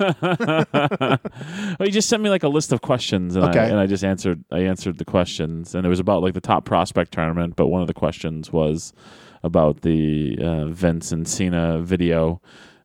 [1.79, 4.05] well, he just sent me like a list of questions, and, I, and I just
[4.05, 4.45] answered.
[4.51, 7.57] I answered the questions, and it was about like the top prospect tournament.
[7.57, 8.93] But one of the questions was
[9.43, 12.41] about the uh, Vince and Cena video.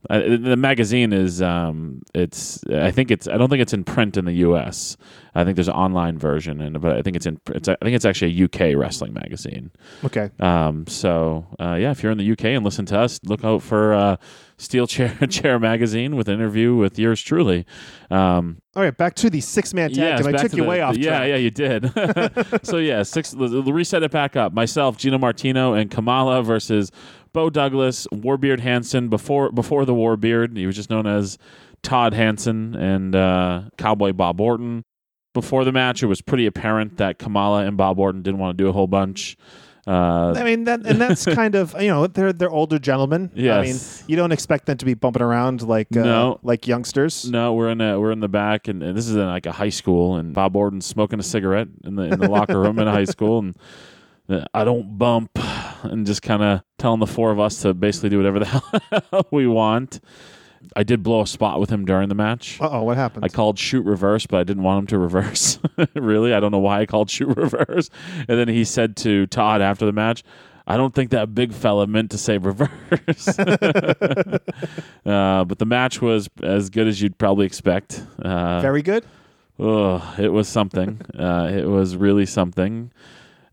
[0.09, 4.15] Uh, the magazine is um, it's I think it's I don't think it's in print
[4.15, 4.95] in the U.S.
[5.35, 7.95] I think there's an online version, and but I think it's in it's I think
[7.95, 9.71] it's actually a UK wrestling magazine.
[10.05, 10.29] okay.
[10.39, 13.61] Um, so uh, yeah, if you're in the UK and listen to us, look out
[13.61, 14.15] for uh,
[14.57, 17.65] Steel Chair Chair magazine with an interview with yours truly.
[18.09, 20.33] Um, All right, back to the six man tag team.
[20.33, 21.27] I took to you the- way off Yeah, track.
[21.29, 22.63] yeah, you did.
[22.65, 23.35] so yeah, six.
[23.35, 24.53] Reset it back up.
[24.53, 26.89] Myself, Gino Martino, and Kamala versus
[27.33, 29.09] Bo Douglas, War Beard Hanson.
[29.09, 31.37] Before before the War Beard, he was just known as
[31.83, 34.83] Todd Hanson and uh, Cowboy Bob Orton.
[35.33, 38.63] Before the match, it was pretty apparent that Kamala and Bob Orton didn't want to
[38.63, 39.37] do a whole bunch.
[39.87, 43.31] Uh, I mean that, and that's kind of you know they're they're older gentlemen.
[43.33, 44.03] I mean Yes.
[44.07, 46.39] you don't expect them to be bumping around like uh, No.
[46.43, 47.29] like youngsters.
[47.29, 49.51] No, we're in a, we're in the back, and, and this is in like a
[49.51, 52.87] high school, and Bob Orton's smoking a cigarette in the in the locker room in
[52.87, 53.55] high school, and
[54.29, 55.31] uh, I don't bump,
[55.83, 58.45] and just kind of telling the four of us to basically do whatever the
[59.11, 60.01] hell we want.
[60.75, 62.59] I did blow a spot with him during the match.
[62.61, 63.23] Uh oh, what happened?
[63.23, 65.57] I called shoot reverse, but I didn't want him to reverse.
[65.95, 67.89] really, I don't know why I called shoot reverse.
[68.27, 70.21] And then he said to Todd after the match,
[70.67, 74.39] "I don't think that big fella meant to say reverse." uh,
[75.45, 78.03] but the match was as good as you'd probably expect.
[78.21, 79.05] Uh, Very good.
[79.59, 80.99] ugh, it was something.
[81.17, 82.91] uh, it was really something,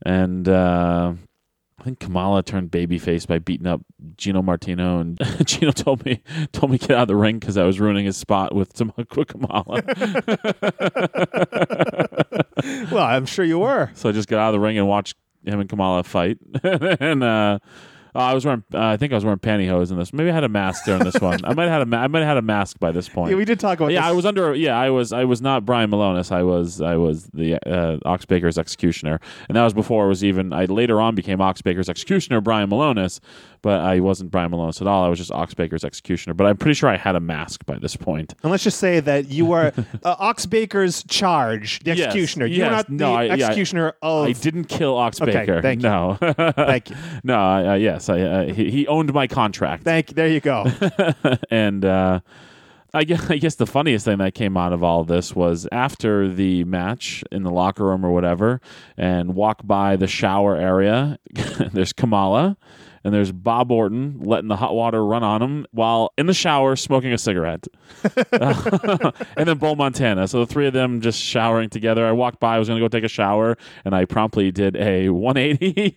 [0.04, 0.48] and.
[1.86, 3.80] I think Kamala turned babyface by beating up
[4.16, 6.20] Gino Martino, and Gino told me
[6.50, 8.76] told me to get out of the ring because I was ruining his spot with
[8.76, 9.82] some Kamala.
[12.90, 13.90] Well, I'm sure you were.
[13.94, 16.38] So I just got out of the ring and watched him and Kamala fight.
[16.64, 17.60] and uh,
[18.18, 20.12] I was wearing, uh, I think I was wearing pantyhose in this.
[20.12, 21.44] Maybe I had a mask during this one.
[21.44, 23.30] I might have had a, ma- I might have had a mask by this point.
[23.30, 23.92] Yeah, we did talk about.
[23.92, 24.08] yeah, this.
[24.08, 24.54] I was under.
[24.54, 25.12] Yeah, I was.
[25.12, 26.32] I was not Brian Milonas.
[26.32, 26.80] I was.
[26.80, 30.52] I was the uh, Ox Baker's executioner, and that was before I was even.
[30.52, 33.20] I later on became Ox Baker's executioner, Brian Milonas,
[33.62, 35.04] but I wasn't Brian Milonas at all.
[35.04, 36.34] I was just Ox Baker's executioner.
[36.34, 38.34] But I'm pretty sure I had a mask by this point.
[38.42, 39.72] And let's just say that you were
[40.04, 42.46] uh, Ox Baker's charge, the Yes, executioner.
[42.46, 42.72] You were yes.
[42.72, 44.26] not the No, yeah, I- executioner of.
[44.26, 45.48] I didn't kill Oxbaker.
[45.48, 45.88] Okay, thank you.
[45.88, 46.16] no,
[46.56, 46.96] Thank you.
[47.24, 47.38] no.
[47.40, 49.84] Uh, yes, I, uh, he, he owned my contract.
[49.84, 50.14] Thank you.
[50.14, 50.66] There you go.
[51.50, 52.20] and uh,
[52.94, 56.28] I guess, I guess the funniest thing that came out of all this was after
[56.32, 58.60] the match in the locker room or whatever,
[58.96, 61.18] and walk by the shower area.
[61.72, 62.56] there's Kamala.
[63.06, 66.74] And there's Bob Orton letting the hot water run on him while in the shower
[66.74, 67.68] smoking a cigarette.
[68.32, 70.26] and then Bull Montana.
[70.26, 72.04] So the three of them just showering together.
[72.04, 74.74] I walked by, I was going to go take a shower, and I promptly did
[74.74, 75.96] a 180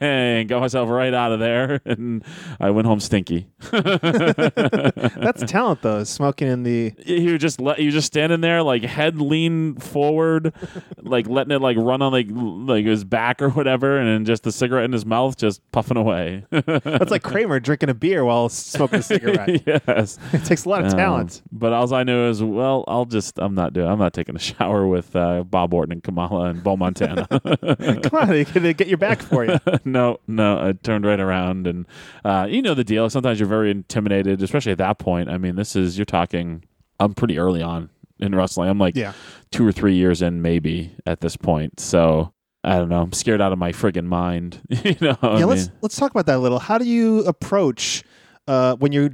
[0.00, 1.82] and got myself right out of there.
[1.84, 2.24] And
[2.58, 3.48] I went home stinky.
[3.70, 5.82] That's talent.
[5.82, 6.04] though.
[6.04, 10.54] Smoking in the he would just let you just standing there like head lean forward
[10.96, 14.42] like letting it like run on like like his back or whatever and then just
[14.42, 18.48] the cigarette in his mouth just puffing away that's like Kramer drinking a beer while
[18.48, 19.62] smoking a cigarette.
[19.66, 21.42] yes It takes a lot of Um, talent.
[21.52, 24.38] but all I knew is well I'll just I'm not doing I'm not taking a
[24.38, 28.88] shower with uh, Bob Orton and Kamala and Bo Montana Come on, they can get
[28.88, 29.58] your back for you.
[29.84, 30.58] no, no.
[30.68, 31.86] I turned right around, and
[32.24, 33.08] uh, you know the deal.
[33.10, 35.28] Sometimes you're very intimidated, especially at that point.
[35.28, 36.64] I mean, this is you're talking.
[37.00, 38.68] I'm pretty early on in wrestling.
[38.68, 39.12] I'm like Yeah.
[39.50, 41.80] two or three years in, maybe at this point.
[41.80, 42.32] So
[42.68, 43.02] I don't know.
[43.02, 44.60] I'm scared out of my friggin' mind.
[44.68, 45.16] you know.
[45.22, 46.58] I yeah, let's mean, let's talk about that a little.
[46.58, 48.04] How do you approach
[48.46, 49.10] uh, when you're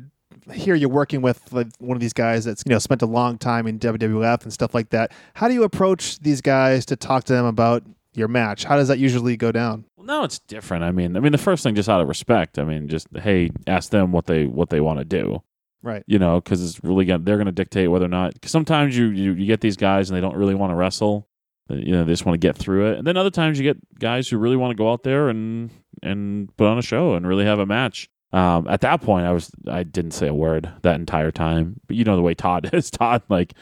[0.53, 0.75] here?
[0.75, 3.67] You're working with like, one of these guys that's you know spent a long time
[3.67, 5.13] in WWF and stuff like that.
[5.35, 7.85] How do you approach these guys to talk to them about
[8.15, 8.65] your match?
[8.65, 9.85] How does that usually go down?
[10.05, 10.85] well, no, it's different.
[10.85, 12.59] I mean, I mean, the first thing, just out of respect.
[12.59, 15.43] I mean, just hey, ask them what they what they want to do.
[15.83, 16.03] Right.
[16.07, 18.41] you know, because it's really gonna, they're going to dictate whether or not.
[18.41, 21.29] Cause sometimes you, you you get these guys and they don't really want to wrestle,
[21.69, 22.99] you know, they just want to get through it.
[22.99, 25.71] And then other times you get guys who really want to go out there and
[26.03, 28.09] and put on a show and really have a match.
[28.35, 31.81] Um, at that point, I was I didn't say a word that entire time.
[31.87, 32.91] But you know the way Todd is.
[32.91, 33.55] Todd like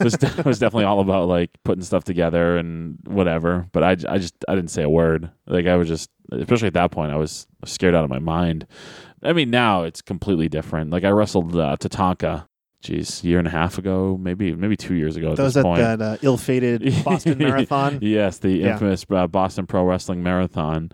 [0.00, 3.68] was was definitely all about like putting stuff together and whatever.
[3.72, 5.30] But I, I just I didn't say a word.
[5.46, 8.66] Like I was just especially at that point I was scared out of my mind.
[9.22, 10.90] I mean now it's completely different.
[10.90, 12.47] Like I wrestled uh, Tatanka,
[12.80, 15.54] geez, a year and a half ago, maybe maybe two years ago at That was
[15.54, 15.80] this at point.
[15.80, 17.98] that uh, ill-fated Boston Marathon.
[18.02, 18.72] yes, the Yeah.
[18.72, 20.90] infamous uh, Boston Pro Wrestling Marathon.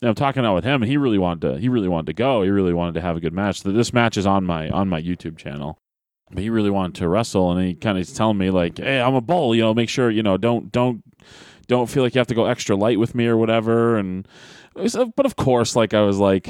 [0.00, 1.58] And I'm talking out with him, and he really wanted to.
[1.58, 2.42] He really wanted to go.
[2.42, 3.62] He really wanted to have a good match.
[3.62, 5.78] So this match is on my on my YouTube channel.
[6.30, 9.14] But he really wanted to wrestle, and he kind of telling me like, "Hey, I'm
[9.14, 9.54] a bull.
[9.54, 11.02] You know, make sure you know don't don't
[11.66, 14.28] don't feel like you have to go extra light with me or whatever." And
[14.76, 16.48] was- but of course, like I was like,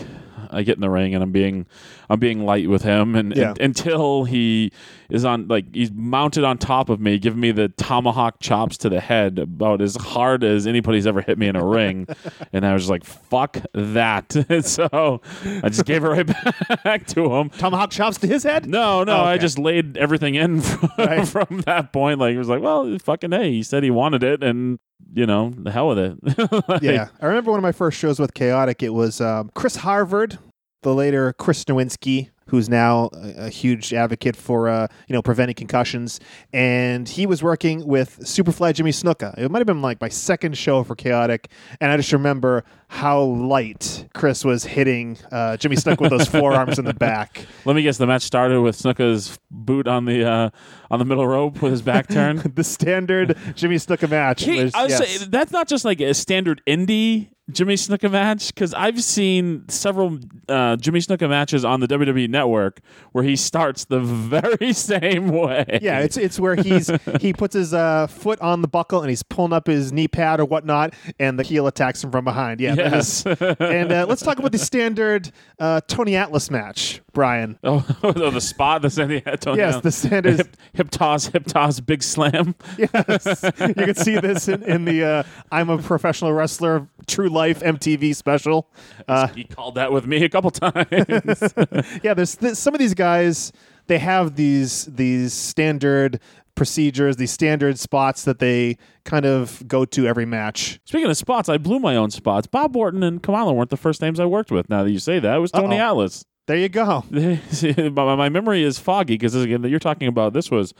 [0.51, 1.67] I get in the ring and I'm being
[2.11, 3.51] I'm being light with him, and, Yeah.
[3.51, 4.73] and until he
[5.11, 8.89] is on like he's mounted on top of me, giving me the tomahawk chops to
[8.89, 12.07] the head about as hard as anybody's ever hit me in a ring,
[12.53, 14.35] and I was just like, "Fuck that!"
[14.65, 15.21] So
[15.63, 16.27] I just gave it right
[16.85, 17.51] back to him.
[17.51, 18.67] Tomahawk chops to his head.
[18.67, 21.27] No, no, Oh, I just laid everything in from, Right.
[21.29, 22.19] from that point.
[22.19, 24.79] Like it was like, well, fucking hey, he said he wanted it, and
[25.15, 26.69] you know, the hell with it.
[26.69, 28.83] Like, Yeah, I remember one of my first shows with Chaotic.
[28.83, 30.39] It was um, Chris Harvard,
[30.83, 35.55] the later Chris Nowinski, who's now a, a huge advocate for uh, you know preventing
[35.55, 36.21] concussions,
[36.53, 39.37] and he was working with Superfly Jimmy Snuka.
[39.39, 41.51] It might have been like my second show for Chaotic,
[41.81, 46.79] and I just remember how light Chris was hitting uh, Jimmy Snuka with those forearms
[46.79, 47.47] in the back.
[47.65, 47.99] Let me guess.
[47.99, 50.51] The match started with Snuka's boot on the uh,
[50.91, 52.41] on the middle rope with his back turned.
[52.55, 54.45] the standard Jimmy Snuka match.
[54.45, 55.09] He, was, I would yes.
[55.09, 60.19] say that's not just like a standard indie Jimmy Snuka match because I've seen several
[60.49, 62.81] uh, Jimmy Snuka matches on the WWE Network
[63.13, 65.79] where he starts the very same way.
[65.81, 66.91] Yeah, it's it's where he's
[67.21, 70.41] he puts his uh, foot on the buckle and he's pulling up his knee pad
[70.41, 72.61] or whatnot, and the heel attacks him from behind.
[72.61, 73.25] Yeah, Yes.
[73.25, 77.59] is- and uh, let's talk about the standard uh, Tony Atlas match, Brian.
[77.65, 79.43] Oh, oh, the spot the head.
[79.57, 80.37] Yes, the standard.
[80.37, 82.55] hip, hip toss, hip toss, big slam.
[82.77, 87.61] yes, you can see this in, in the uh, "I'm a Professional Wrestler" True Life
[87.61, 88.69] MTV special.
[89.09, 90.87] Uh, he called that with me a couple times.
[92.03, 93.53] yeah, there's th- some of these guys.
[93.87, 96.21] They have these these standard
[96.55, 100.79] procedures, these standard spots that they kind of go to every match.
[100.85, 102.47] Speaking of spots, I blew my own spots.
[102.47, 104.69] Bob Orton and Kamala weren't the first names I worked with.
[104.69, 105.91] Now that you say that, it was Tony Uh-oh.
[105.93, 106.27] Atlas.
[106.49, 107.05] There you go.
[107.11, 110.75] my, my memory is foggy because again, you're talking about this was,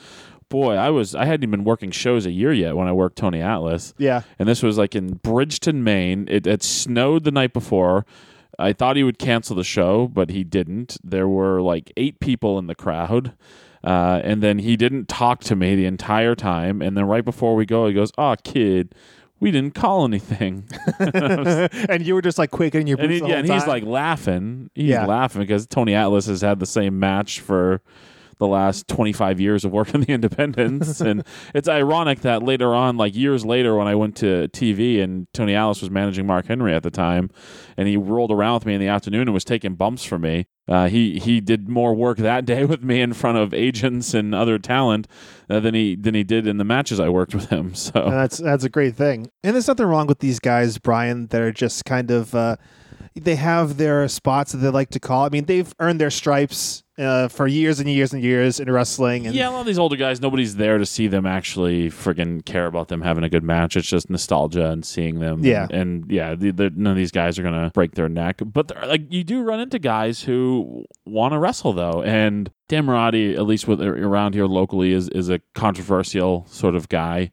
[0.49, 3.17] boy, I was I hadn't even been working shows a year yet when I worked
[3.17, 3.95] Tony Atlas.
[3.99, 4.23] Yeah.
[4.39, 6.27] and this was like in Bridgton, Maine.
[6.31, 8.07] It had snowed the night before.
[8.59, 10.97] I thought he would cancel the show, but he didn't.
[11.05, 13.35] There were like eight people in the crowd.
[13.85, 16.83] Uh, and then he didn't talk to me the entire time.
[16.83, 18.93] And then right before we go, he goes, "Oh, kid,
[19.39, 20.65] we didn't call anything."
[20.99, 23.85] and you were just like quaking in your boots and, he, yeah, and he's like
[23.85, 24.71] laughing.
[24.75, 25.07] He's Yeah.
[25.07, 27.81] laughing because Tony Atlas has had the same match for
[28.39, 31.25] the last 25 years of work working the independents and
[31.55, 35.55] it's ironic that later on like years later when i went to tv and tony
[35.55, 37.31] Atlas was managing mark henry at the time
[37.77, 40.47] and he rolled around with me in the afternoon and was taking bumps for me
[40.67, 44.35] uh, he he did more work that day with me in front of agents and
[44.35, 45.07] other talent
[45.49, 48.13] uh, than he than he did in the matches i worked with him so And
[48.13, 49.31] that's that's a great thing.
[49.43, 52.57] And there's nothing wrong with these guys, Brian, that are just kind of uh,
[53.25, 55.25] they have their spots that they like to call.
[55.25, 59.27] I mean, they've earned their stripes uh, for years and years and years in wrestling.
[59.27, 62.45] And Yeah, a lot of these older guys, nobody's there to see them actually friggin'
[62.45, 63.77] care about them having a good match.
[63.77, 65.45] It's just nostalgia and seeing them.
[65.45, 65.69] Yeah.
[65.71, 68.41] and, yeah, the, the, none of these guys are gonna break their neck.
[68.45, 73.35] But like, you do run into guys who want to wrestle though, and Dan Mirade,
[73.37, 77.31] at least with around here locally, is is a controversial sort of guy.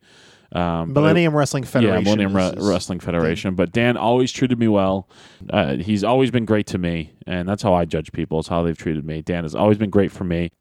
[0.55, 1.95] Um, I- Millennium Wrestling Federation.
[1.97, 3.55] yeah, Millennium Re- Wrestling Federation.
[3.55, 5.09] But Dan always treated me well.
[5.49, 8.39] Uh, he's always been great to me, and that's how I judge people.
[8.39, 9.21] It's how they've treated me.
[9.21, 10.51] Dan has always been great for me.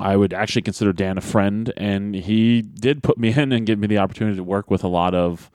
[0.00, 3.78] I would actually consider Dan a friend, and he did put me in and give
[3.78, 5.50] me the opportunity to work with a lot of.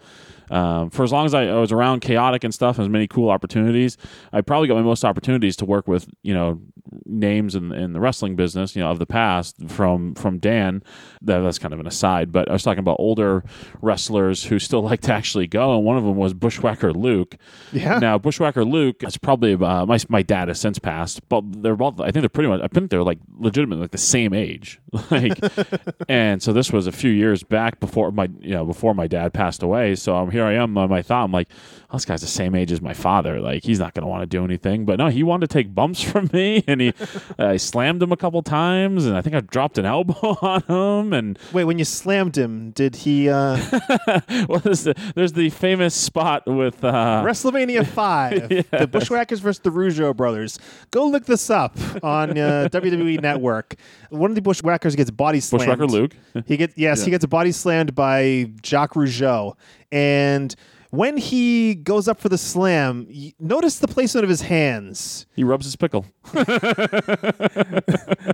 [0.51, 3.29] Um, for as long as I, I was around chaotic and stuff, as many cool
[3.29, 3.97] opportunities,
[4.33, 6.59] I probably got my most opportunities to work with you know
[7.05, 10.83] names in, in the wrestling business, you know, of the past from from Dan.
[11.21, 13.43] That, that's kind of an aside, but I was talking about older
[13.81, 17.35] wrestlers who still like to actually go, and one of them was Bushwhacker Luke.
[17.71, 17.99] Yeah.
[17.99, 21.99] Now Bushwhacker Luke is probably uh, my my dad has since passed, but they're both.
[21.99, 22.61] I think they're pretty much.
[22.61, 24.79] I think they're like legitimately like the same age.
[25.11, 25.39] Like,
[26.09, 29.33] and so this was a few years back before my you know before my dad
[29.33, 29.95] passed away.
[29.95, 31.23] So um, here I am on my thought.
[31.23, 31.47] I'm like,
[31.89, 33.39] oh, this guy's the same age as my father.
[33.39, 34.85] Like he's not going to want to do anything.
[34.85, 36.93] But no, he wanted to take bumps from me, and he
[37.39, 41.13] I slammed him a couple times, and I think I dropped an elbow on him,
[41.13, 43.57] and Wait, when you slammed him, did he uh,
[44.47, 49.69] well, there's the, there's the famous spot with uh, WrestleMania Five, the Bushwhackers versus the
[49.69, 50.59] Rougeau brothers?
[50.91, 53.75] Go look this up on uh, WWE Network.
[54.09, 55.65] One of the Bushwhackers gets body slammed.
[55.65, 56.15] Bushwhacker Luke.
[56.45, 59.55] He gets yes, he gets a body slammed by Jacques Rougeau,
[59.91, 60.55] and
[60.91, 65.25] when he goes up for the slam, y- notice the placement of his hands.
[65.35, 66.05] he rubs his pickle.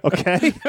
[0.04, 0.54] Okay,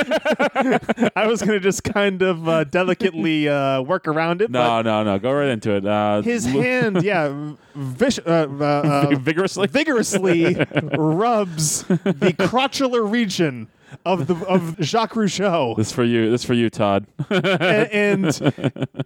[1.17, 4.51] I was gonna just kind of uh, delicately uh, work around it.
[4.51, 5.19] No, no, no.
[5.19, 5.85] Go right into it.
[5.87, 8.65] Uh, his hand, yeah, vish- uh, uh,
[9.13, 9.67] uh, vigorously.
[9.67, 10.55] vigorously
[10.97, 13.69] rubs the crotchular region
[14.05, 15.75] of the of Jacques Rougeau.
[15.77, 16.31] This for you.
[16.31, 17.07] This for you, Todd.
[17.31, 18.55] A- and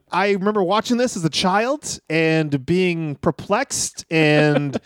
[0.12, 4.76] I remember watching this as a child and being perplexed and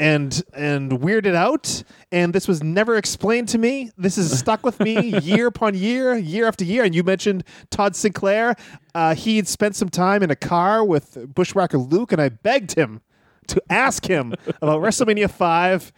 [0.00, 1.82] and and weirded out.
[2.12, 3.90] And this was never explained to me.
[3.98, 6.84] This has stuck with me year upon year, year after year.
[6.84, 8.54] And you mentioned Todd Sinclair.
[8.94, 12.74] Uh, he had spent some time in a car with Bushwhacker Luke, and I begged
[12.74, 13.00] him
[13.48, 15.92] to ask him about WrestleMania Five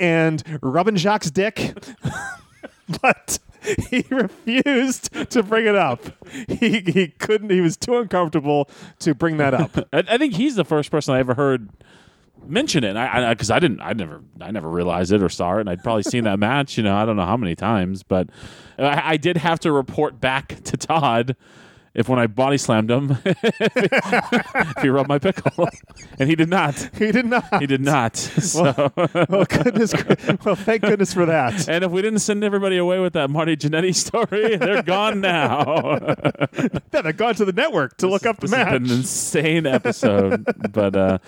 [0.00, 1.74] and rubbing Jacques' dick
[3.02, 3.38] but
[3.88, 6.00] he refused to bring it up.
[6.48, 7.50] He he couldn't.
[7.50, 8.68] He was too uncomfortable
[9.00, 9.76] to bring that up.
[9.92, 11.70] I, I think he's the first person I ever heard
[12.46, 12.96] mention it.
[12.96, 13.80] I because I, didn't.
[13.80, 14.22] I never.
[14.40, 15.60] I never realized it or saw it.
[15.60, 16.76] And I'd probably seen that match.
[16.76, 18.28] You know, I don't know how many times, but
[18.78, 21.36] I, I did have to report back to Todd.
[21.94, 25.68] If when I body slammed him, if he rubbed my pickle,
[26.18, 27.60] and he did not, He did not.
[27.60, 28.16] he did not.
[28.42, 29.92] So, Oh goodness!
[30.44, 31.68] Well, thank goodness for that.
[31.68, 35.98] and if we didn't send everybody away with that Marty Jannetty story, they're gone now.
[36.92, 38.74] Yeah, they gone to the network to look up the this match.
[38.74, 41.18] an insane episode, but uh,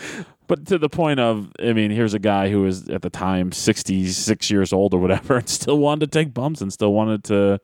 [0.46, 3.52] but to the point of, I mean, here's a guy who was at the time
[3.52, 7.60] 66 years old or whatever, and still wanted to take bumps and still wanted to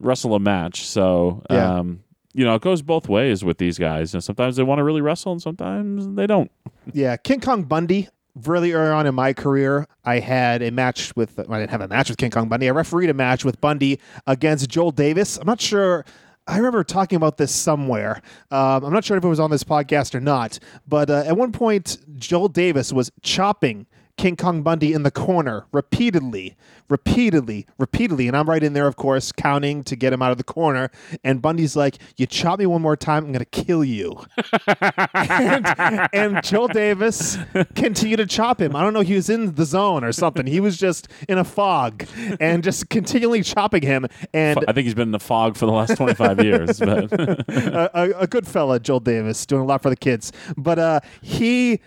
[0.00, 0.86] wrestle a match.
[0.86, 1.78] So, Yeah.
[1.78, 2.00] um,
[2.32, 4.14] you know, it goes both ways with these guys.
[4.14, 6.50] And sometimes they want to really wrestle, and sometimes they don't.
[6.92, 8.08] Yeah, King Kong Bundy.
[8.46, 11.38] Really early on in my career, I had a match with.
[11.38, 12.66] I didn't have a match with King Kong Bundy.
[12.66, 15.36] I refereed a match with Bundy against Joel Davis.
[15.36, 16.06] I'm not sure.
[16.46, 18.22] I remember talking about this somewhere.
[18.50, 20.58] Um, I'm not sure if it was on this podcast or not.
[20.88, 25.66] But uh, at one point, Joel Davis was chopping King Kong Bundy in the corner
[25.72, 26.56] repeatedly,
[26.88, 28.28] repeatedly, repeatedly.
[28.28, 30.90] And I'm right in there, of course, counting to get him out of the corner.
[31.24, 34.20] And Bundy's like, You chop me one more time, I'm going to kill you.
[35.14, 37.38] and, and Joel Davis
[37.74, 38.76] continued to chop him.
[38.76, 40.46] I don't know, he was in the zone or something.
[40.46, 42.06] He was just in a fog
[42.38, 44.06] and just continually chopping him.
[44.34, 46.78] And I think he's been in the fog for the last 25 years.
[46.78, 50.32] But a, a, a good fella, Joel Davis, doing a lot for the kids.
[50.56, 51.80] But uh, he,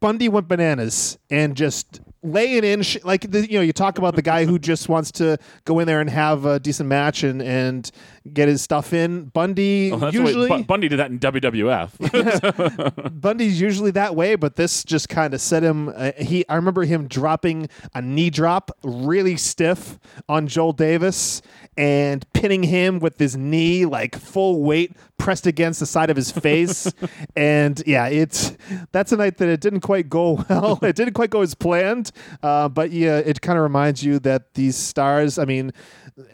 [0.00, 4.16] Bundy went bananas and just laying in, sh- like, the, you know, you talk about
[4.16, 7.42] the guy who just wants to go in there and have a decent match and,
[7.42, 7.90] and
[8.32, 9.24] get his stuff in.
[9.26, 10.62] Bundy that's the way- usually.
[10.62, 13.10] Bundy did that in WWF.
[13.20, 15.88] Bundy's usually that way, but this just kind of set him.
[15.94, 19.98] Uh, he, I remember him dropping a knee drop really stiff
[20.28, 21.42] on Joel Davis
[21.76, 26.30] and pinning him with his knee like full weight pressed against the side of his
[26.30, 26.92] face.
[27.36, 28.56] and yeah, it's
[28.92, 30.78] that's a night that it didn't quite go well.
[30.82, 32.10] it didn't quite go as planned,
[32.42, 35.38] uh, but yeah, it kind of reminds you that these stars.
[35.38, 35.72] I mean,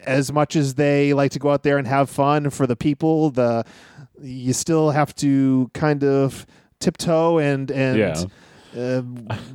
[0.03, 3.29] as much as they like to go out there and have fun for the people,
[3.31, 3.63] the
[4.21, 6.45] you still have to kind of
[6.79, 8.23] tiptoe and and Yeah.
[8.75, 9.01] uh,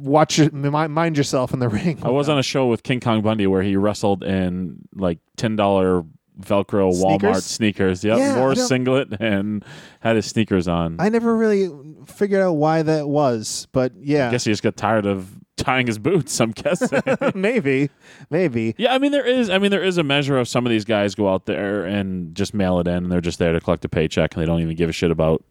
[0.01, 1.99] watch your, mind yourself in the ring.
[2.03, 5.57] I was on a show with King Kong Bundy where he wrestled in like ten
[5.57, 6.05] dollar
[6.41, 7.45] Velcro Walmart Sneakers?
[7.45, 8.05] sneakers.
[8.05, 9.64] Yep, Yeah, wore a singlet and
[10.01, 10.97] had his sneakers on.
[10.99, 11.68] I I never really
[12.07, 15.29] figured out why that was, but yeah, I guess he just got tired of
[15.63, 16.41] tying his boots.
[16.41, 17.03] I'm guessing.
[17.35, 17.91] maybe,
[18.31, 18.75] maybe.
[18.77, 19.49] Yeah, I mean there is.
[19.49, 22.35] I mean there is a measure of some of these guys go out there and
[22.35, 24.61] just mail it in, and they're just there to collect a paycheck, and they don't
[24.61, 25.45] even give a shit about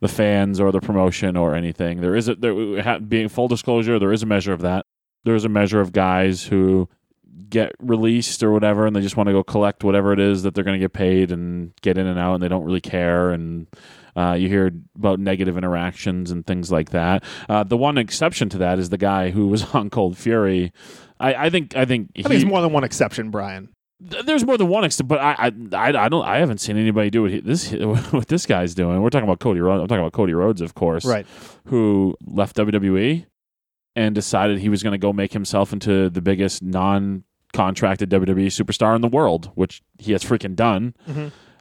[0.00, 2.00] the fans or the promotion or anything.
[2.00, 3.98] There is a there being full disclosure.
[3.98, 4.86] There is a measure of that.
[5.24, 6.88] There is a measure of guys who
[7.52, 10.54] get released or whatever, and they just want to go collect whatever it is that
[10.54, 13.30] they're going to get paid and get in and out, and they don't really care
[13.30, 13.68] and.
[14.14, 17.24] Uh, you hear about negative interactions and things like that.
[17.48, 20.70] Uh, the one exception to that is the guy who was on Cold Fury.
[21.18, 21.74] I, I think.
[21.74, 22.10] I think.
[22.16, 23.70] I think there's more than one exception, Brian.
[24.10, 27.08] Th- There's more than one extent, but I, I, I, don't, I haven't seen anybody
[27.08, 27.72] do what he, this,
[28.10, 29.00] what this guy's doing.
[29.00, 29.80] We're talking about Cody Rhodes.
[29.80, 31.26] I'm talking about Cody Rhodes, of course, Right.
[31.68, 33.24] Who left WWE
[33.96, 36.62] and decided he was going to go make himself into the biggest
[37.54, 40.94] non-contracted WWE superstar in the world, which he has freaking done.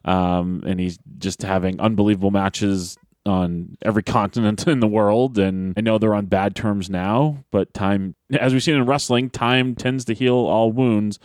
[0.03, 5.37] Um, and he's just having unbelievable matches on every continent in the world.
[5.37, 9.29] And I know they're on bad terms now, but time, as we've seen in wrestling,
[9.29, 11.19] time tends to heal all wounds.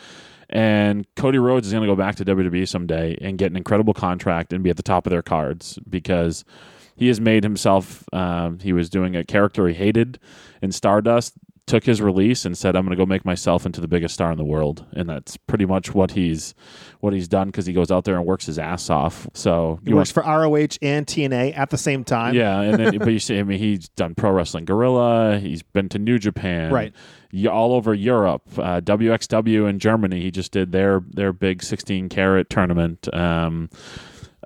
[0.49, 3.95] And Cody Rhodes is going to go back to WWE someday and get an incredible
[3.95, 6.45] contract and be at the top of their cards because
[6.95, 8.05] he has made himself.
[8.13, 10.21] Um, he was doing a character he hated
[10.63, 11.35] in Stardust.
[11.67, 14.31] Took his release and said, "I'm going to go make myself into the biggest star
[14.31, 16.55] in the world," and that's pretty much what he's
[17.01, 19.27] what he's done because he goes out there and works his ass off.
[19.35, 22.35] So He works for ROH and TNA at the same time.
[22.37, 25.41] yeah, and then but you see, I mean, he's done Pro Wrestling Guerrilla.
[25.41, 26.95] He's been to New Japan, Right.
[27.51, 28.43] all over Europe.
[28.57, 30.21] Uh, WXW in Germany.
[30.21, 33.13] He just did their their big 16 carat tournament.
[33.13, 33.71] Um,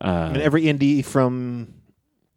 [0.00, 1.74] uh, And every indie from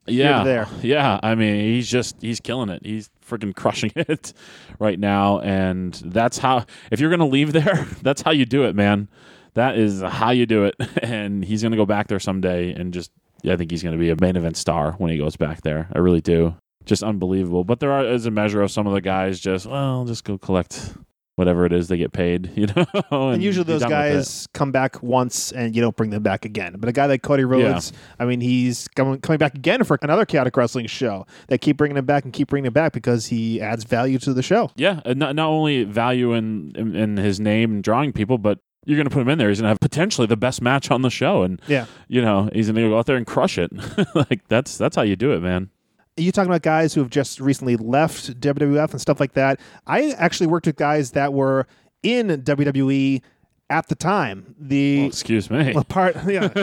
[0.07, 0.67] yeah, there.
[0.81, 1.21] yeah.
[1.23, 2.85] I mean, he's just he's killing it.
[2.85, 4.33] He's freaking crushing it
[4.79, 6.65] right now, and that's how.
[6.91, 9.09] If you're gonna leave there, that's how you do it, man.
[9.55, 13.11] That is how you do it, and he's gonna go back there someday, and just
[13.47, 15.89] I think he's gonna be a main event star when he goes back there.
[15.93, 16.55] I really do.
[16.85, 17.63] Just unbelievable.
[17.63, 20.37] But there are, is a measure of some of the guys just well, just go
[20.37, 20.95] collect
[21.35, 22.85] whatever it is they get paid, you know.
[23.11, 24.13] and, and usually those done with it.
[24.15, 26.75] guys come back once and you don't bring them back again.
[26.77, 30.25] But a guy like Cody Rhodes, I mean, he's coming, coming back again for another
[30.25, 31.25] chaotic wrestling show.
[31.47, 34.33] They keep bringing him back and keep bringing him back because he adds value to
[34.33, 34.71] the show.
[34.75, 38.59] Yeah, and not not only value in, in in his name and drawing people, but
[38.85, 39.47] you're going to put him in there.
[39.49, 41.85] He's going to have potentially the best match on the show, and Yeah.
[42.09, 43.71] you know he's going to go out there and crush it.
[44.15, 45.69] like that's that's how you do it, man.
[46.17, 49.59] You talking about guys who have just recently left WWF and stuff like that.
[49.87, 51.67] I actually worked with guys that were
[52.03, 53.21] in WWE
[53.69, 54.55] at the time.
[54.59, 55.73] The Well, excuse me.
[55.89, 56.45] Part yeah.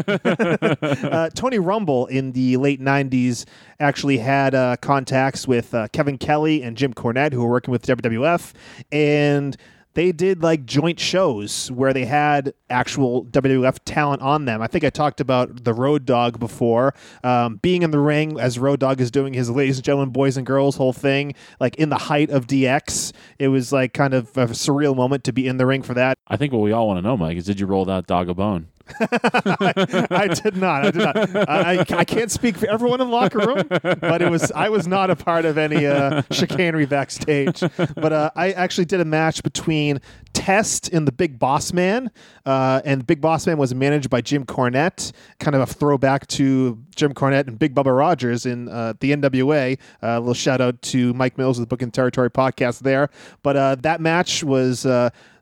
[0.82, 3.46] uh, Tony Rumble in the late '90s
[3.80, 7.84] actually had uh, contacts with uh, Kevin Kelly and Jim Cornette, who were working with
[7.84, 8.52] WWF,
[8.92, 9.56] and
[9.94, 14.62] they did like joint shows where they had actual WWF talent on them.
[14.62, 18.58] I think I talked about the Road Dog before, um, being in the ring as
[18.58, 21.88] Road Dog is doing his "Ladies and Gentlemen, Boys and Girls" whole thing, like in
[21.88, 23.12] the height of DX.
[23.38, 26.18] It was like kind of a surreal moment to be in the ring for that.
[26.28, 28.28] I think what we all want to know, Mike, is did you roll that dog
[28.28, 28.68] a bone?
[29.00, 30.86] I did not.
[30.86, 31.48] I did not.
[31.48, 33.64] I, I, I can't speak for everyone in the locker room,
[34.00, 37.60] but it was I was not a part of any uh, chicanery backstage.
[37.60, 40.00] But uh, I actually did a match between
[40.32, 42.10] Test and the Big Boss Man,
[42.46, 46.78] uh, and Big Boss Man was managed by Jim Cornette, kind of a throwback to
[46.94, 49.78] Jim Cornette and Big Bubba Rogers in uh, the NWA.
[50.02, 53.10] Uh, a little shout out to Mike Mills of the Book and Territory podcast there.
[53.42, 54.86] But uh, that match was.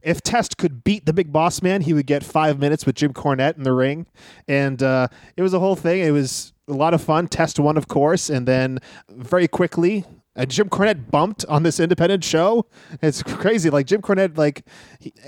[0.03, 3.13] If Test could beat the big boss man, he would get five minutes with Jim
[3.13, 4.07] Cornette in the ring.
[4.47, 6.01] And uh, it was a whole thing.
[6.01, 7.29] It was a lot of fun.
[7.29, 8.31] Test won, of course.
[8.31, 8.79] And then
[9.09, 10.05] very quickly,
[10.39, 12.67] uh, Jim Cornette bumped on this independent show.
[13.03, 13.71] It's crazy.
[13.71, 14.65] Like Jim Cornette, like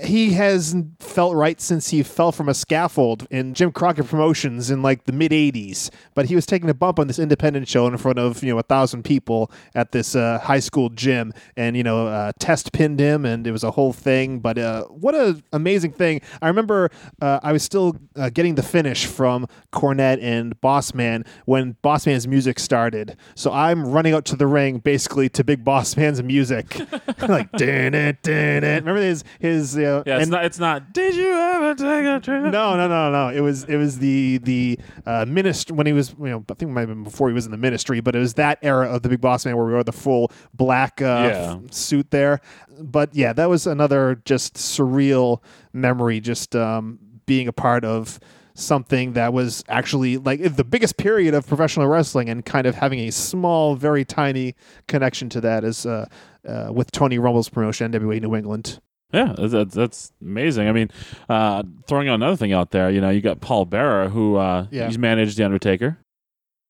[0.01, 4.81] he, has felt right since he fell from a scaffold in Jim Crockett Promotions in
[4.81, 5.89] like the mid '80s.
[6.13, 8.59] But he was taking a bump on this independent show in front of you know
[8.59, 12.99] a thousand people at this uh, high school gym, and you know uh, Test pinned
[12.99, 14.39] him, and it was a whole thing.
[14.39, 16.21] But uh, what a amazing thing!
[16.41, 16.89] I remember
[17.21, 22.59] uh, I was still uh, getting the finish from Cornette and Bossman when Bossman's music
[22.59, 23.17] started.
[23.35, 26.77] So I'm running out to the ring basically to Big Boss Man's music,
[27.27, 28.33] like dun it, dun
[28.63, 28.83] it.
[28.83, 30.45] Remember his his uh, Yeah, it's and- not.
[30.45, 30.93] It's not.
[30.93, 32.43] Did you ever take a trip?
[32.43, 33.29] no, no, no, no.
[33.29, 36.69] It was it was the the uh, ministry when he was you know I think
[36.69, 38.89] it might have been before he was in the ministry, but it was that era
[38.93, 41.57] of the Big Boss Man where we wore the full black uh, Yeah.
[41.65, 42.41] f- suit there.
[42.79, 45.41] But yeah, that was another just surreal
[45.73, 46.19] memory.
[46.19, 48.19] Just um, being a part of
[48.61, 52.99] something that was actually like the biggest period of professional wrestling and kind of having
[52.99, 54.55] a small, very tiny
[54.87, 56.07] connection to that is uh,
[56.47, 58.79] uh, with Tony Rumble's promotion, NWA New England.
[59.13, 60.69] Yeah, that's, that's, amazing.
[60.69, 60.89] I mean,
[61.27, 64.87] uh, throwing another thing out there, you know, you got Paul Bearer, who uh, Yeah.
[64.87, 65.97] he's managed the Undertaker,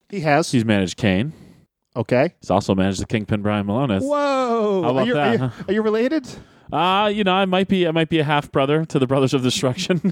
[0.10, 0.52] He has.
[0.52, 1.34] he's managed Kane,
[1.96, 2.34] Okay.
[2.40, 4.02] He's also managed the Kingpin Brian Milonas.
[4.02, 4.82] Whoa.
[4.84, 6.28] How about are, you, that, Are you, are you related?
[6.72, 9.34] Uh, you know, I might be I might be a half brother to the Brothers
[9.34, 10.00] of Destruction.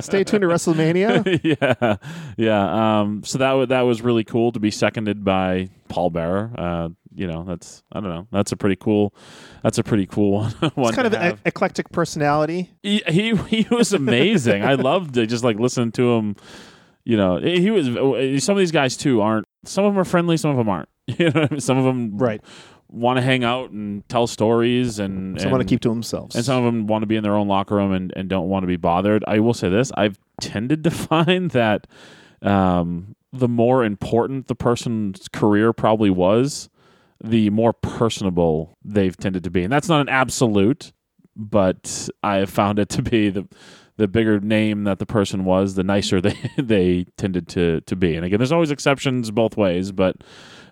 [0.00, 1.40] Stay tuned to WrestleMania.
[1.60, 1.96] yeah,
[2.36, 3.00] yeah.
[3.00, 6.50] Um, so that wa- that was really cool to be seconded by Paul Bearer.
[6.56, 8.26] Uh, you know, that's I don't know.
[8.32, 9.14] That's a pretty cool.
[9.62, 10.50] That's a pretty cool one.
[10.74, 12.70] one It's kind of an eclectic personality.
[12.82, 14.64] he, he he was amazing.
[14.64, 16.36] I loved it, just like listening to him.
[17.04, 17.86] You know, he was.
[18.44, 19.46] Some of these guys too aren't.
[19.64, 20.36] Some of them are friendly.
[20.36, 20.88] Some of them aren't.
[21.18, 22.40] You know, some of them Right.
[22.92, 26.36] Want to hang out and tell stories, and Some want to keep to themselves.
[26.36, 28.48] and some of them want to be in their own locker room and, and don't
[28.48, 29.24] want to be bothered.
[29.26, 31.86] I will say this: I've tended to find that
[32.42, 36.68] um, the more important the person's career probably was,
[37.22, 40.92] the more personable they've tended to be, and that's not an absolute,
[41.34, 43.48] but I have found it to be the
[43.98, 48.16] the bigger name that the person was, the nicer they they tended to to be.
[48.16, 50.16] And again, there's always exceptions both ways, but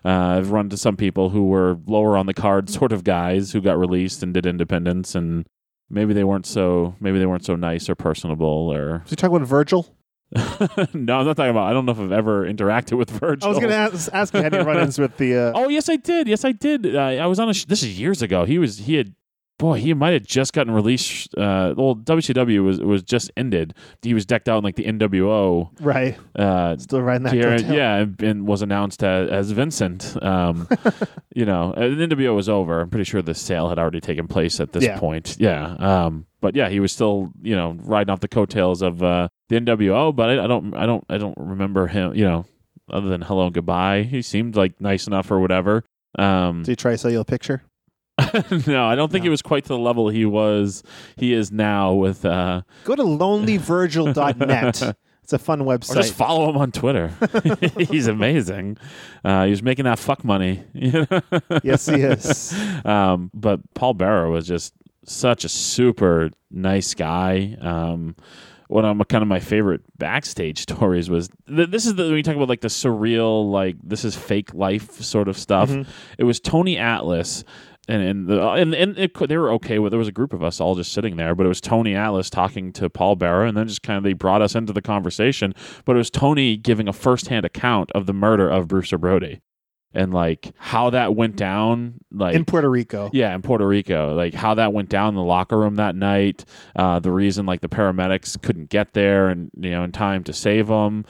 [0.03, 3.51] uh, I've run into some people who were lower on the card sort of guys
[3.51, 5.45] who got released and did independence, and
[5.89, 9.47] maybe they weren't so maybe they weren't so nice or personable or you talking about
[9.47, 9.95] Virgil?
[10.35, 10.39] no,
[10.93, 11.69] I'm not talking about.
[11.69, 13.47] I don't know if I've ever interacted with Virgil.
[13.47, 15.35] I was going to ask, ask you, had any run-ins with the...
[15.35, 16.29] Uh, Oh yes, I did.
[16.29, 16.95] Yes, I did.
[16.95, 17.53] Uh, I was on a.
[17.53, 18.45] Sh- this is years ago.
[18.45, 18.77] He was.
[18.77, 19.13] He had.
[19.61, 21.33] Boy, he might have just gotten released.
[21.37, 23.75] Uh, well, WCW was was just ended.
[24.01, 25.69] He was decked out in like the NWO.
[25.79, 26.17] Right.
[26.35, 27.71] Uh, Still riding that coattail.
[27.75, 30.17] yeah, and- and was announced as, as Vincent.
[30.23, 30.67] Um,
[31.35, 32.81] you know, uh, the NWO was over.
[32.81, 34.97] I'm pretty sure the sale had already taken place at this Yeah.
[34.99, 35.37] point.
[35.39, 35.75] Yeah.
[35.75, 39.57] Um, but yeah, he was still, you know, riding off the coattails of uh, the
[39.61, 40.15] NWO.
[40.15, 42.15] But I, I don't, I don't, I don't remember him.
[42.15, 42.45] You know,
[42.91, 45.83] other than hello and goodbye, he seemed like nice enough or whatever.
[46.17, 47.61] Um, Did he try to sell you a picture?
[48.67, 49.27] no, I don't think No.
[49.27, 50.83] it was quite to the level he was.
[51.17, 52.25] He is now with.
[52.25, 54.97] Uh, Go to lonelyvirgil.net.
[55.23, 55.93] It's a fun Or website.
[55.95, 57.11] just follow him on Twitter.
[57.77, 58.77] He's amazing.
[59.23, 60.63] Uh, he was making that fuck money.
[60.73, 61.21] you know?
[61.63, 62.53] yes, he is.
[62.83, 64.73] um, but Paul Bearer was just
[65.05, 67.55] such a super nice guy.
[67.61, 68.15] Um,
[68.67, 72.15] one of my, kind of my favorite backstage stories was th- this is the when
[72.15, 75.69] you talk about like the surreal, like this is fake life sort of stuff.
[76.17, 77.43] It was Tony Atlas.
[77.91, 79.91] And and the, and, and it, they were okay with.
[79.91, 82.29] There was a group of us all just sitting there, but it was Tony Atlas
[82.29, 85.53] talking to Paul Bearer, and then just kind of they brought us into the conversation.
[85.83, 89.41] But it was Tony giving a firsthand account of the murder of Bruiser Brody,
[89.93, 91.95] and like how that went down.
[92.11, 93.09] Like In Puerto Rico.
[93.11, 96.45] yeah, in Puerto Rico, like how that went down in the locker room that night.
[96.75, 100.31] Uh, the reason like the paramedics couldn't get there and you know in time to
[100.33, 101.03] save them.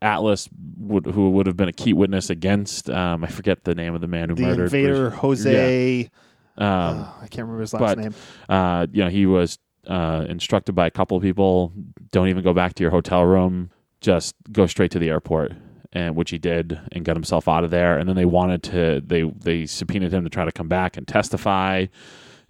[0.00, 3.96] Atlas, would, who would have been a key witness against, um, I forget the name
[3.96, 5.20] of the man who The murdered invader, Bruce.
[5.20, 6.10] Jose.
[6.58, 8.14] Um, oh, I can't remember his last but- name.
[8.48, 11.72] uh, you know, he was uh, instructed by a couple of people:
[12.12, 15.52] don't even go back to your hotel room, just go straight to the airport.
[15.90, 17.96] And which he did, and got himself out of there.
[17.98, 21.08] And then they wanted to they they subpoenaed him to try to come back and
[21.08, 21.86] testify,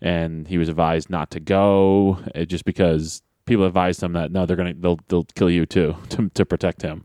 [0.03, 4.45] and he was advised not to go, uh, just because people advised him that no,
[4.45, 7.05] they're gonna they'll they'll kill you too to to protect him.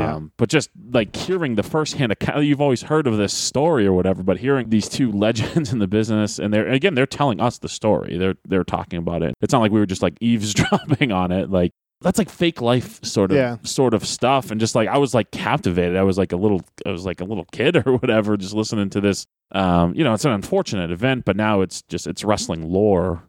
[0.00, 0.14] Yeah.
[0.16, 3.92] Um, but just like hearing the firsthand account, you've always heard of this story or
[3.92, 7.58] whatever, but hearing these two legends in the business, and they're again, they're telling us
[7.58, 8.16] the story.
[8.18, 9.34] They're they're talking about it.
[9.40, 11.50] It's not like we were just like eavesdropping on it.
[11.50, 13.56] Like that's like fake life sort of Yeah.
[13.62, 14.50] sort of stuff.
[14.50, 15.96] And just like I was like captivated.
[15.96, 18.90] I was like a little I was like a little kid or whatever, just listening
[18.90, 19.26] to this.
[19.52, 23.22] Um, you know, it's an unfortunate event, but now it's just it's wrestling lore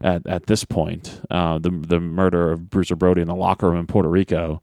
[0.00, 1.20] at at this point.
[1.30, 4.62] Uh, the the murder of Bruiser Brody in the locker room in Puerto Rico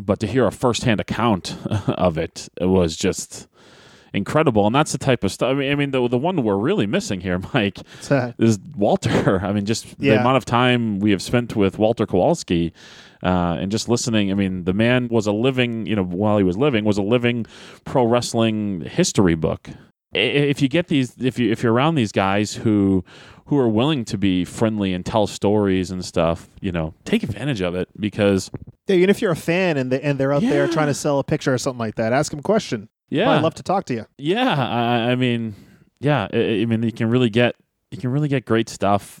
[0.00, 1.56] but to hear a firsthand account
[1.88, 3.48] of it, it was just
[4.14, 4.66] incredible.
[4.66, 5.50] And that's the type of stuff.
[5.50, 7.80] I mean, I mean, the the one we're really missing here, Mike,
[8.38, 9.40] is Walter.
[9.44, 12.72] I mean, just the amount of time we have spent with Walter Kowalski.
[13.22, 16.44] Uh, and just listening, I mean, the man was a living, you know, while he
[16.44, 17.46] was living, was a living
[17.86, 19.70] pro wrestling history book.
[20.12, 23.02] If you get these, if you if you're around these guys who
[23.46, 27.62] who are willing to be friendly and tell stories and stuff, you know, take advantage
[27.62, 28.50] of it because
[28.86, 31.18] yeah, even if you're a fan and, they, and they're out there trying to sell
[31.18, 32.88] a picture or something like that, ask them a question.
[33.08, 34.06] yeah, I'd love to talk to you.
[34.18, 35.54] Yeah, I, I mean,
[36.00, 37.54] yeah, I, I mean, you can really get
[37.90, 39.20] you can really get great stuff,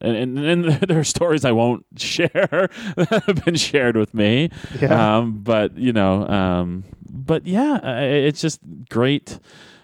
[0.00, 4.50] and and, and there are stories I won't share that have been shared with me.
[4.80, 5.16] Yeah.
[5.18, 9.38] Um, but you know, um, but yeah, it's just great.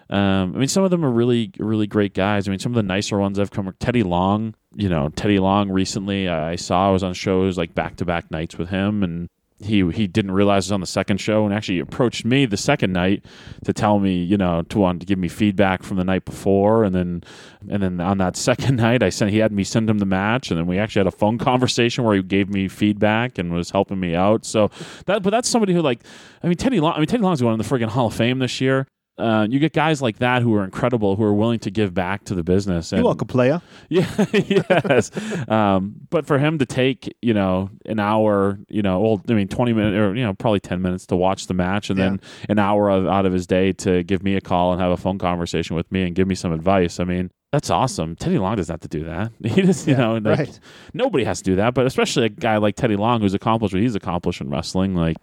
[0.09, 2.47] Um, I mean, some of them are really, really great guys.
[2.47, 3.73] I mean, some of the nicer ones I've come.
[3.79, 5.69] Teddy Long, you know, Teddy Long.
[5.69, 9.29] Recently, I saw I was on shows like back to back nights with him, and
[9.59, 12.57] he he didn't realize it was on the second show, and actually approached me the
[12.57, 13.25] second night
[13.65, 16.83] to tell me, you know, to want to give me feedback from the night before,
[16.83, 17.23] and then
[17.69, 20.51] and then on that second night, I sent he had me send him the match,
[20.51, 23.71] and then we actually had a phone conversation where he gave me feedback and was
[23.71, 24.45] helping me out.
[24.45, 24.69] So
[25.05, 26.03] that, but that's somebody who like,
[26.43, 26.93] I mean, Teddy Long.
[26.93, 28.87] I mean, Teddy Long's going in the friggin' Hall of Fame this year.
[29.17, 32.23] Uh, you get guys like that who are incredible, who are willing to give back
[32.25, 32.91] to the business.
[32.91, 33.61] And, You're welcome, playa.
[33.89, 35.11] Yeah, yes.
[35.49, 39.47] um, but for him to take, you know, an hour, you know, well, I mean,
[39.47, 42.59] 20 minutes or, you know, probably 10 minutes to watch the match and then an
[42.59, 45.17] hour of, out of his day to give me a call and have a phone
[45.17, 46.99] conversation with me and give me some advice.
[46.99, 48.15] I mean, that's awesome.
[48.17, 49.31] Teddy Long doesn't have to do that.
[49.43, 50.59] He just, you Yeah, know, like, right.
[50.93, 53.81] nobody has to do that, but especially a guy like Teddy Long who's accomplished what
[53.81, 54.95] he's accomplished in wrestling.
[54.95, 55.17] Like,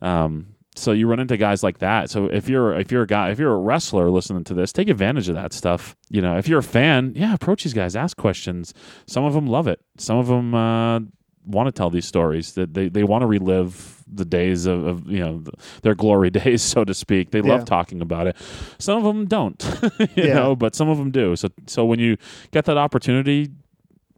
[0.00, 0.46] um,
[0.76, 2.10] so you run into guys like that.
[2.10, 4.88] So if you're if you're a guy if you're a wrestler listening to this, take
[4.88, 5.96] advantage of that stuff.
[6.10, 8.74] You know, if you're a fan, yeah, approach these guys, ask questions.
[9.06, 9.80] Some of them love it.
[9.98, 11.00] Some of them uh,
[11.46, 12.52] want to tell these stories.
[12.54, 15.42] That they, they want to relive the days of, of you know
[15.82, 17.30] their glory days, so to speak.
[17.30, 18.36] They love talking about it.
[18.78, 19.62] Some of them don't,
[20.14, 20.34] you Yeah.
[20.34, 21.36] know, but some of them do.
[21.36, 22.16] So so when you
[22.52, 23.48] get that opportunity,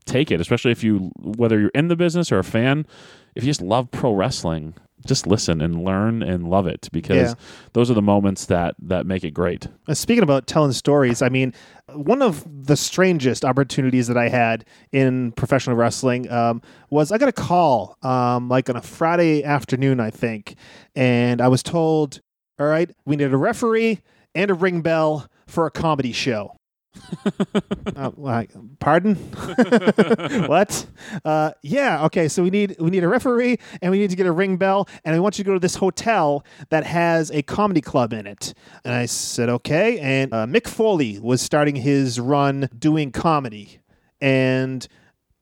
[0.07, 0.41] take it.
[0.41, 2.87] Especially if you whether you're in the business or a fan,
[3.35, 4.75] if you just love pro wrestling,
[5.09, 7.35] just listen and learn and love it because Yeah.
[7.73, 9.67] those are the moments that that make it great.
[9.89, 11.53] Uh, Speaking about telling stories, I mean,
[11.95, 17.29] one of the strangest opportunities that I had in professional wrestling um, was I got
[17.29, 20.55] a call um, like on a Friday afternoon, I think,
[20.95, 22.21] and I was told,
[22.61, 24.01] "All right, we need a referee
[24.35, 26.55] and a ring bell for a comedy show."
[27.97, 29.15] uh, like, pardon?
[30.47, 30.87] what?
[31.25, 32.05] Uh, yeah.
[32.07, 32.29] Okay.
[32.29, 34.89] So we need we need a referee and we need to get a ring bell
[35.05, 38.27] and I want you to go to this hotel that has a comedy club in
[38.27, 38.55] it.
[38.85, 39.99] And I said okay.
[39.99, 43.81] And uh, Mick Foley was starting his run doing comedy,
[44.21, 44.87] and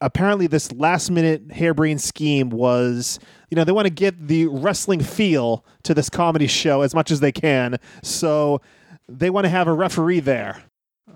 [0.01, 3.19] apparently this last minute harebrained scheme was
[3.51, 7.11] you know they want to get the wrestling feel to this comedy show as much
[7.11, 8.61] as they can so
[9.09, 10.63] they want to have a referee there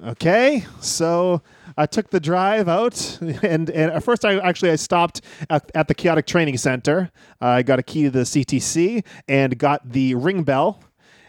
[0.04, 1.42] okay so
[1.76, 5.20] i took the drive out and, and at first i actually i stopped
[5.50, 7.10] at, at the chaotic training center.
[7.40, 10.82] I got a key to the ctc and got the ring bell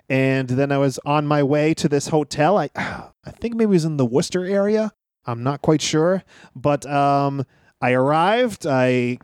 [0.09, 2.57] and then i was on my way to this hotel.
[2.57, 4.91] I i think maybe it was in the worcester area.
[5.26, 6.24] I'm not quite sure
[6.55, 7.45] but um
[7.82, 9.17] i arrived i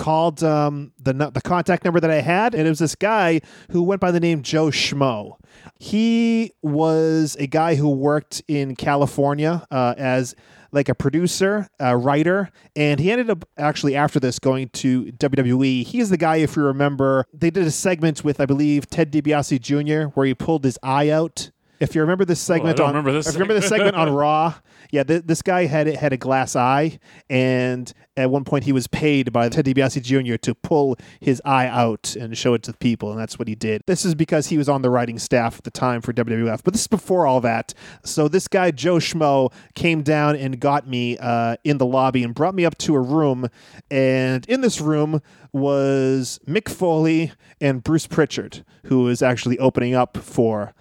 [0.00, 3.82] called um, the the contact number that I had, and it was this guy who
[3.82, 5.36] went by the name Joe Schmo.
[5.78, 10.34] He was a guy who worked in California uh, as
[10.72, 15.84] like a producer, a writer, and he ended up actually after this going to WWE.
[15.84, 19.60] He's the guy, if you remember, they did a segment with I believe Ted DiBiase
[19.60, 20.08] Jr.
[20.14, 21.50] where he pulled his eye out.
[21.80, 24.12] If you remember this segment don't on, remember this if you remember the segment on
[24.14, 24.54] Raw,
[24.90, 26.98] yeah, th- this guy had had a glass eye,
[27.30, 30.36] and at one point he was paid by Ted DiBiase Jr.
[30.36, 33.54] to pull his eye out and show it to the people, and that's what he
[33.54, 33.82] did.
[33.86, 36.74] This is because he was on the writing staff at the time for WWF, but
[36.74, 37.72] this is before all that.
[38.04, 42.34] So this guy Joe Schmo came down and got me uh, in the lobby and
[42.34, 43.48] brought me up to a room,
[43.90, 45.22] and in this room
[45.52, 50.74] was Mick Foley and Bruce Pritchard, who was actually opening up for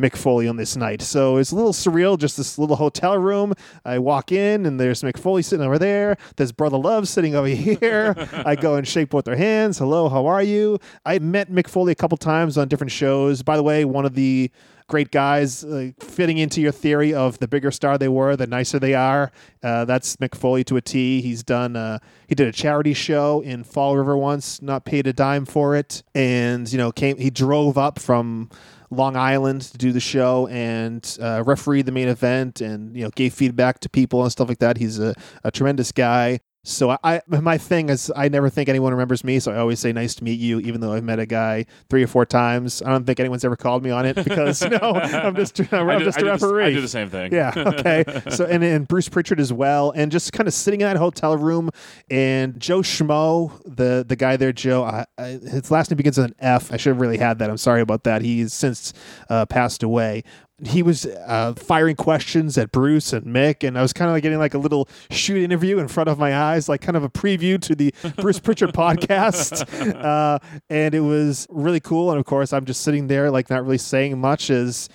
[0.00, 1.02] Mick Foley on this night.
[1.02, 3.54] So it's a little surreal, just this little hotel room.
[3.84, 6.16] I walk in and there's Mick Foley sitting over there.
[6.36, 8.14] There's Brother Love sitting over here.
[8.32, 9.78] I go and shake both their hands.
[9.78, 10.78] Hello, how are you?
[11.06, 13.42] I met Mick Foley a couple times on different shows.
[13.42, 14.50] By the way, one of the
[14.86, 18.78] great guys uh, fitting into your theory of the bigger star they were, the nicer
[18.78, 19.32] they are.
[19.62, 21.22] Uh, that's Mick Foley to a T.
[21.22, 21.76] He's done.
[21.76, 25.76] Uh, he did a charity show in Fall River once, not paid a dime for
[25.76, 27.16] it, and you know came.
[27.16, 28.50] He drove up from
[28.96, 31.42] Long Island to do the show and uh,
[31.82, 34.78] the main event and you know gave feedback to people and stuff like that.
[34.78, 36.40] He's a, a tremendous guy.
[36.66, 39.78] So I, I my thing is I never think anyone remembers me, so I always
[39.78, 42.80] say nice to meet you, even though I've met a guy three or four times.
[42.80, 45.98] I don't think anyone's ever called me on it because no, I'm just I'm I
[45.98, 46.64] do- just I a the referee.
[46.64, 47.32] I do the same thing.
[47.32, 47.52] Yeah.
[47.56, 48.04] Okay.
[48.30, 51.36] so and and Bruce Pritchard as well, and just kind of sitting in that hotel
[51.36, 51.68] room,
[52.10, 54.84] and Joe Schmo, the the guy there, Joe.
[54.84, 56.72] I, I, his last name begins with an F.
[56.72, 57.50] I should have really had that.
[57.50, 58.22] I'm sorry about that.
[58.22, 58.92] He's since
[59.28, 60.24] uh, passed away.
[60.62, 64.22] He was uh, firing questions at Bruce and Mick, and I was kind of like
[64.22, 67.08] getting like a little shoot interview in front of my eyes, like kind of a
[67.08, 69.64] preview to the Bruce Pritchard podcast.
[69.94, 70.38] Uh,
[70.70, 72.10] and it was really cool.
[72.10, 74.88] And of course, I'm just sitting there, like not really saying much as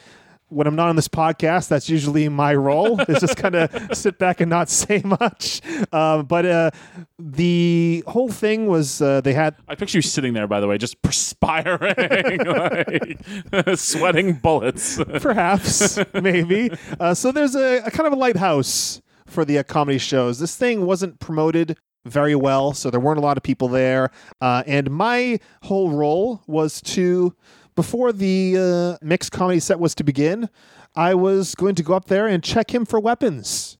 [0.49, 4.17] when I'm not on this podcast, that's usually my role is just kind of sit
[4.17, 5.61] back and not say much.
[5.91, 6.71] Um, but uh,
[7.17, 10.77] the whole thing was uh, they had I picture you sitting there, by the way,
[10.77, 14.99] just perspiring, like, sweating bullets.
[15.21, 16.71] perhaps maybe.
[16.99, 20.39] Uh, so there's a, a kind of a lighthouse for the uh, comedy shows.
[20.39, 24.09] This thing wasn't promoted very well, so there weren't a lot of people there.
[24.41, 27.35] Uh, and my whole role was to,
[27.79, 30.49] before the uh, Mick's comedy set was to begin,
[30.97, 33.77] I was going to go up there and check him for weapons.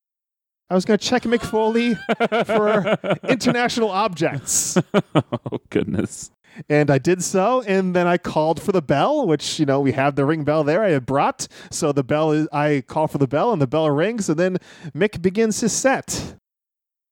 [0.70, 1.96] I was going to check Mick Foley
[2.46, 2.96] for
[3.30, 4.78] international objects.
[4.96, 6.32] oh goodness!
[6.70, 9.92] And I did so, and then I called for the bell, which you know we
[9.92, 10.82] have the ring bell there.
[10.82, 12.48] I had brought, so the bell is.
[12.54, 14.60] I call for the bell, and the bell rings, and then
[14.96, 16.36] Mick begins his set.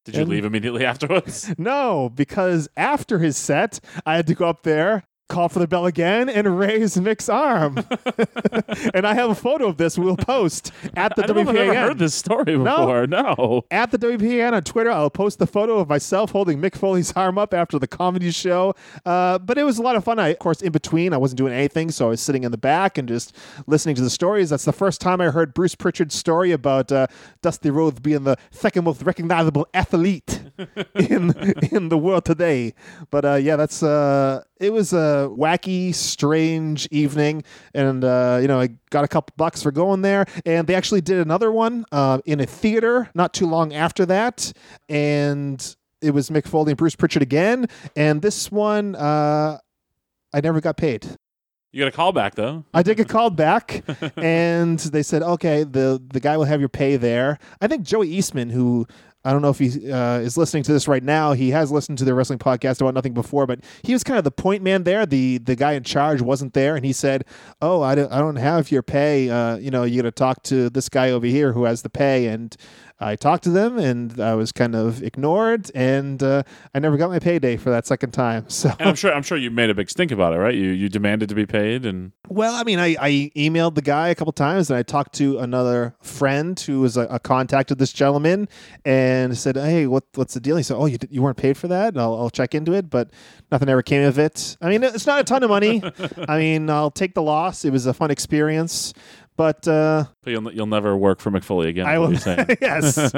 [0.05, 1.53] Did you And- leave immediately afterwards?
[1.57, 5.86] No, because after his set, I had to go up there, call for the bell
[5.86, 7.78] again, and raise Mick's arm.
[8.93, 11.73] and I have a photo of this we'll post at the I know I've ever
[11.73, 11.75] WPAN.
[11.75, 13.07] heard this story before.
[13.07, 13.65] No.
[13.71, 17.38] At the WPAN on Twitter, I'll post the photo of myself holding Mick Foley's arm
[17.38, 18.73] up after the comedy show.
[19.05, 20.19] Uh, but it was a lot of fun.
[20.19, 22.57] I, of course, in between, I wasn't doing anything, so I was sitting in the
[22.57, 23.36] back and just
[23.67, 24.49] listening to the stories.
[24.49, 27.07] That's the first time I heard Bruce Pritchard's story about uh,
[27.41, 30.41] Dusty Rhodes being the second most recognizable athlete
[30.95, 31.32] in
[31.72, 32.74] in the world today.
[33.12, 37.43] But uh, yeah, that's uh, it was a wacky, strange evening,
[37.74, 40.26] and uh, you know I got a couple bucks for going there.
[40.45, 44.51] And they actually did another one uh, in a theater not too long after that,
[44.89, 47.68] and it was Mick Foley and Bruce Pritchard again.
[47.95, 49.58] And this one, uh,
[50.34, 51.08] I never got paid.
[51.72, 52.64] You got a call back though.
[52.74, 53.84] I did get called back,
[54.18, 58.10] and they said, "Okay, the the guy will have your pay there." I think Joey
[58.10, 58.88] Eastman, who
[59.26, 61.97] I don't know if he uh, is listening to this right now, he has listened
[61.97, 64.84] to the wrestling podcast about nothing before, but he was kind of the point man
[64.84, 65.05] there.
[65.05, 67.26] the The guy in charge wasn't there, and he said,
[67.61, 69.30] "Oh, I don't, I don't have your pay.
[69.30, 71.89] Uh, you know, you got to talk to this guy over here who has the
[71.89, 72.55] pay." And
[72.99, 76.41] I talked to them, and I was kind of ignored, and uh,
[76.73, 78.45] I never got my payday for that second time.
[78.57, 78.71] So.
[78.79, 80.55] And I'm sure I'm sure you made a big stink about it, right?
[80.55, 84.07] You you demanded to be paid and Well, I mean, I, I emailed the guy
[84.07, 87.77] a couple times, and I talked to another friend who was a, a contact of
[87.77, 88.49] this gentleman,
[88.83, 91.67] and said, "Hey, what what's the deal?" He said, "Oh, you, you weren't paid for
[91.67, 91.95] that.
[91.97, 93.11] I'll, I'll check into it, but
[93.51, 94.57] nothing ever came of it.
[94.59, 95.83] I mean, it's not a ton of money.
[96.27, 97.63] I mean, I'll take the loss.
[97.63, 98.93] It was a fun experience,
[99.35, 101.86] but uh, but you'll you'll never work for Mick Foley again.
[101.86, 102.11] I will.
[102.11, 102.47] you're saying.
[102.61, 102.97] yes.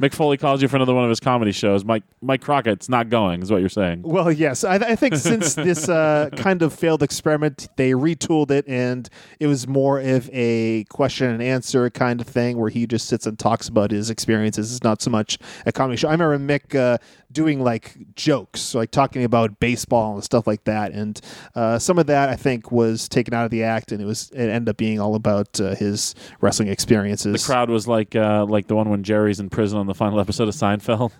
[0.00, 1.84] Mick Foley calls you for another one of his comedy shows.
[1.84, 4.00] Mike Mike Crockett's not going, is what you're saying.
[4.02, 4.64] Well, yes.
[4.64, 9.06] I, I think since this uh, kind of failed experiment, they retooled it, and
[9.38, 13.26] it was more of a question and answer kind of thing where he just sits
[13.26, 14.72] and talks about his experiences.
[14.72, 15.36] It's not so much
[15.66, 16.08] a comedy show.
[16.08, 16.96] I remember Mick uh,
[17.30, 21.20] doing like jokes, like talking about baseball and stuff like that, and
[21.54, 24.30] uh, some of that I think was taken out of the act, and it was
[24.30, 27.42] it ended up being all about uh, his wrestling experiences.
[27.42, 30.20] The crowd was like uh, like the one when Jerry's in prison on the final
[30.20, 31.12] episode of Seinfeld.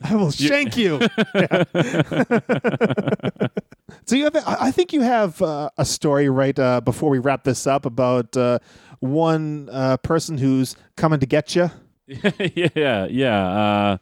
[0.02, 1.00] I will shank you.
[4.06, 7.44] so you have, I think you have uh, a story right uh, before we wrap
[7.44, 8.58] this up about uh,
[9.00, 11.70] one uh, person who's coming to get you.
[12.06, 13.48] yeah, yeah.
[13.48, 13.98] Uh,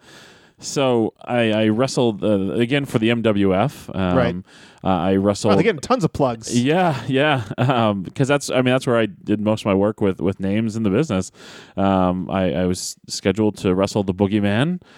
[0.58, 3.94] so I, I wrestled uh, again for the MWF.
[3.94, 4.36] Um, Right.
[4.84, 5.52] Uh, I wrestled.
[5.52, 6.56] Oh, they're getting tons of plugs.
[6.56, 7.44] Yeah, yeah.
[8.02, 10.76] Because that's, I mean, that's where I did most of my work with with names
[10.76, 11.32] in the business.
[11.76, 14.80] Um, I, I was scheduled to wrestle the Boogeyman.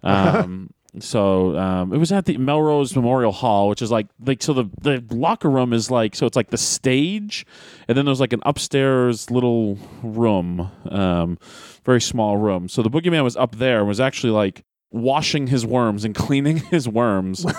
[0.00, 4.52] Um, so um, it was at the Melrose Memorial Hall, which is like like so
[4.52, 7.44] the the locker room is like so it's like the stage,
[7.88, 11.36] and then there's like an upstairs little room, um,
[11.84, 12.68] very small room.
[12.68, 16.58] So the Boogeyman was up there and was actually like washing his worms and cleaning
[16.58, 17.44] his worms.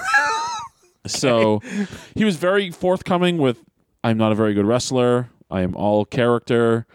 [1.07, 1.61] So
[2.15, 3.63] he was very forthcoming with
[4.03, 5.30] I'm not a very good wrestler.
[5.49, 6.86] I am all character,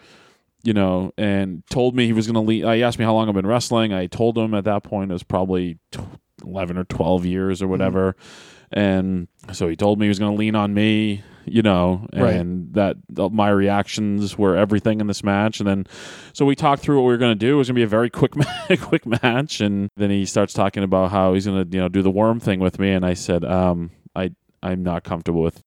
[0.62, 2.64] you know, and told me he was going to leave.
[2.64, 3.92] I asked me how long I've been wrestling.
[3.92, 6.00] I told him at that point it was probably tw-
[6.44, 8.12] 11 or 12 years or whatever.
[8.12, 8.78] Mm-hmm.
[8.78, 12.34] And so he told me he was going to lean on me, you know, Right.
[12.36, 12.96] and that
[13.32, 15.60] my reactions were everything in this match.
[15.60, 15.86] And then,
[16.32, 17.54] so we talked through what we were going to do.
[17.54, 19.60] It was going to be a very quick, ma- quick match.
[19.60, 22.40] And then he starts talking about how he's going to, you know, do the worm
[22.40, 22.90] thing with me.
[22.92, 24.32] And I said, um, I,
[24.62, 25.62] I'm not comfortable with,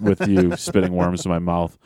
[0.00, 1.76] with you spitting worms in my mouth.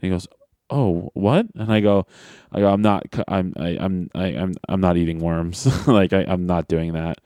[0.00, 0.26] And he goes,
[0.70, 2.06] "Oh, what?" And I go,
[2.52, 5.66] "I go, I'm not, i'm I, I'm, I, I'm, I'm not eating worms.
[5.86, 7.18] like I, I'm not doing that."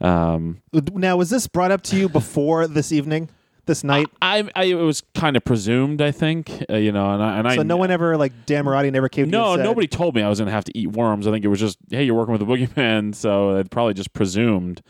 [0.00, 0.60] Um,
[0.92, 3.30] Now, was this brought up to you before this evening,
[3.66, 4.08] this night?
[4.22, 7.48] I, I, it was kind of presumed, I think, uh, you know, and I, and
[7.48, 9.26] I, so no one ever like Dan Mirade never came.
[9.26, 11.26] to you no, and nobody told me I was going to have to eat worms.
[11.26, 14.12] I think it was just, hey, you're working with the boogeyman, so it probably just
[14.12, 14.82] presumed.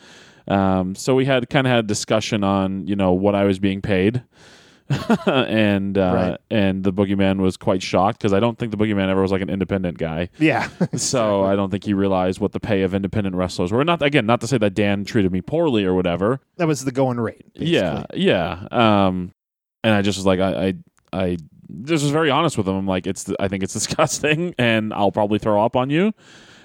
[0.48, 3.58] Um, so we had kind of had a discussion on, you know, what I was
[3.58, 4.22] being paid.
[5.26, 6.40] and uh, Right.
[6.50, 9.42] and the boogeyman was quite shocked because I don't think the boogeyman ever was like
[9.42, 10.28] an independent guy.
[10.38, 10.68] Yeah.
[10.96, 13.84] So I don't think he realized what the pay of independent wrestlers were.
[13.84, 16.40] Not again, not to say that Dan treated me poorly or whatever.
[16.56, 17.44] that was the going rate.
[17.54, 18.66] Yeah, yeah.
[18.70, 19.32] Um,
[19.84, 20.74] and I just was like, I, I,
[21.12, 21.36] I
[21.82, 22.74] just was very honest with him.
[22.76, 26.12] I'm like, it's, I think it's disgusting, and I'll probably throw up on you.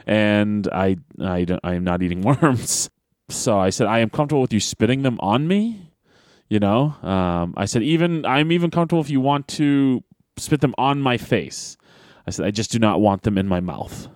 [0.08, 2.90] And I, I, don't- I am not eating worms.
[3.30, 5.91] So I said, I am comfortable with you spitting them on me.
[6.52, 10.04] You know, um, I said, even I'm even comfortable if you want to
[10.36, 11.78] spit them on my face.
[12.28, 14.10] I said, I just do not want them in my mouth.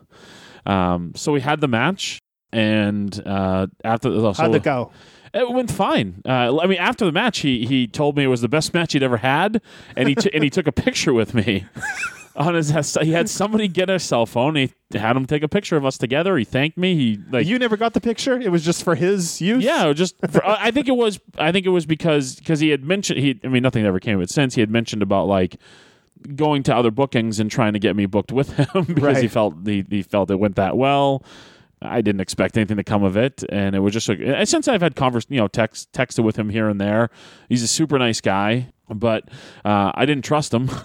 [0.65, 2.19] Um, so we had the match,
[2.51, 4.91] and uh, after so How'd it go?
[5.33, 6.21] It went fine.
[6.27, 8.91] Uh, I mean, after the match, he he told me it was the best match
[8.91, 9.61] he'd ever had,
[9.95, 11.63] and he t- and he took a picture with me.
[12.37, 14.55] On his, he had somebody get a cell phone.
[14.55, 16.35] He had him take a picture of us together.
[16.35, 16.93] He thanked me.
[16.95, 18.37] He like You never got the picture?
[18.39, 19.63] It was just for his use?
[19.63, 21.19] yeah, just for, I I think it was.
[21.37, 23.39] I think it was because because he had mentioned he.
[23.43, 24.55] I mean, nothing ever came of it since.
[24.55, 25.57] He had mentioned about like
[26.35, 29.55] going to other bookings and trying to get me booked with him because he felt
[29.65, 31.23] he, he felt it went that well.
[31.85, 34.81] I didn't expect anything to come of it, and it was just and since I've
[34.81, 37.09] had converse, you know, text texted with him here and there.
[37.49, 39.29] He's a super nice guy, but
[39.63, 40.69] uh, I didn't trust him.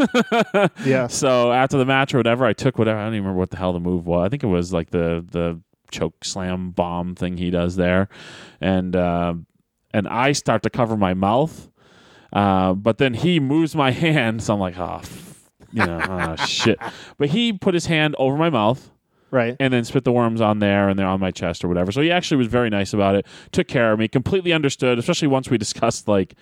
[0.84, 1.06] Yeah.
[1.08, 2.98] So after the match or whatever, I took whatever.
[2.98, 4.26] I don't even remember what the hell the move was.
[4.26, 8.08] I think it was like the the choke slam bomb thing he does there,
[8.60, 9.34] and uh,
[9.92, 11.68] and I start to cover my mouth,
[12.32, 16.36] uh, but then he moves my hand, so I'm like, oh, f- you know, oh,
[16.46, 16.78] shit.
[17.18, 18.90] But he put his hand over my mouth
[19.30, 19.56] Right.
[19.60, 21.92] and then spit the worms on there and they're on my chest or whatever.
[21.92, 25.28] So he actually was very nice about it, took care of me, completely understood, especially
[25.28, 26.34] once we discussed like,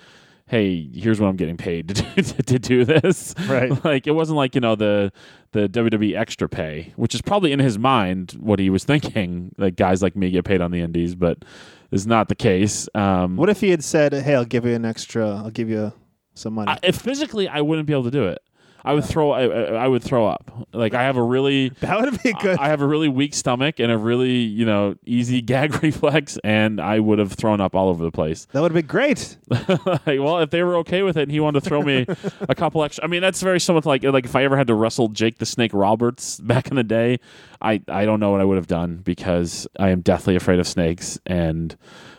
[0.47, 3.35] hey, here's what I'm getting paid to do, to do this.
[3.47, 3.73] Right.
[3.85, 5.13] Like it wasn't like, you know, the
[5.53, 9.77] the WWE extra pay, which is probably in his mind what he was thinking, like
[9.77, 11.45] guys like me get paid on the indies, but
[11.91, 12.89] is not the case.
[12.95, 15.29] Um What if he had said, "Hey, I'll give you an extra.
[15.37, 15.93] I'll give you
[16.35, 18.39] some money." I, if physically I wouldn't be able to do it.
[18.85, 20.67] I would throw I, I would throw up.
[20.73, 22.59] Like I have a really that would be good.
[22.59, 26.81] I have a really weak stomach and a really, you know, easy gag reflex, and
[26.81, 28.47] I would have thrown up all over the place.
[28.53, 29.37] that would have been great.
[29.49, 32.07] like, well, if they were okay with it and he wanted to throw me
[32.41, 34.67] a couple extra, I mean, that's very similar to like, like if I ever had
[34.69, 37.19] to wrestle Jake the Snake Roberts back in the day,
[37.61, 40.67] I, I don't know what I would have done because I am deathly afraid of
[40.67, 41.77] snakes, and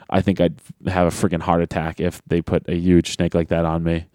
[0.10, 3.50] I think I'd have a freaking heart attack if they put a huge snake like
[3.50, 4.06] that on me.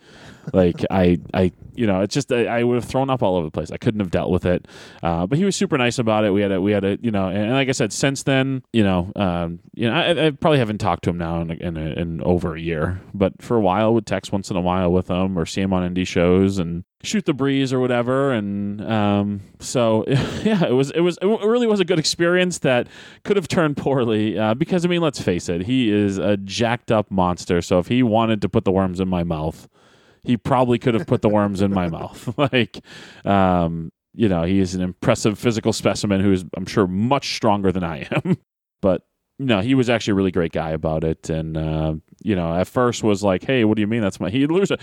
[0.52, 3.46] Like I, I, you know, it's just I, I would have thrown up all over
[3.46, 3.70] the place.
[3.70, 4.66] I couldn't have dealt with it.
[5.02, 6.30] Uh, but he was super nice about it.
[6.30, 8.62] We had a, we had a, you know, and, and like I said, since then,
[8.72, 11.76] you know, um, you know, I, I probably haven't talked to him now in, in,
[11.76, 15.10] in over a year, but for a while, would text once in a while with
[15.10, 18.32] him or see him on indie shows and shoot the breeze or whatever.
[18.32, 22.88] And um, so, yeah, it was, it was, it really was a good experience that
[23.24, 26.90] could have turned poorly uh, because I mean, let's face it, he is a jacked
[26.90, 27.60] up monster.
[27.62, 29.68] So if he wanted to put the worms in my mouth
[30.24, 32.36] he probably could have put the worms in my mouth.
[32.52, 32.80] like,
[33.24, 37.70] um, you know, he is an impressive physical specimen who is, I'm sure, much stronger
[37.72, 38.38] than I am.
[38.82, 39.02] but
[39.38, 41.28] no, he was actually a really great guy about it.
[41.28, 44.00] And, uh, you know, at first was like, hey, what do you mean?
[44.00, 44.80] That's my, he'd lose it.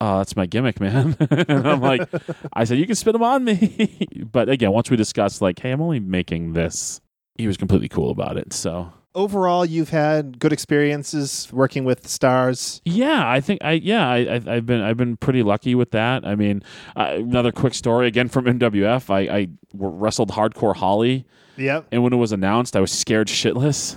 [0.00, 1.16] Oh, that's my gimmick, man.
[1.30, 2.08] and I'm like,
[2.52, 4.08] I said, you can spit them on me.
[4.30, 7.00] but again, once we discussed, like, hey, I'm only making this,
[7.36, 8.52] he was completely cool about it.
[8.52, 12.82] So, Overall, you've had good experiences working with stars.
[12.84, 16.26] Yeah, I think I yeah I, I I've been I've been pretty lucky with that.
[16.26, 16.62] I mean,
[16.96, 19.10] uh, another quick story again from MWF.
[19.10, 21.86] I, I wrestled Hardcore Holly, Yep.
[21.92, 23.96] and when it was announced, I was scared shitless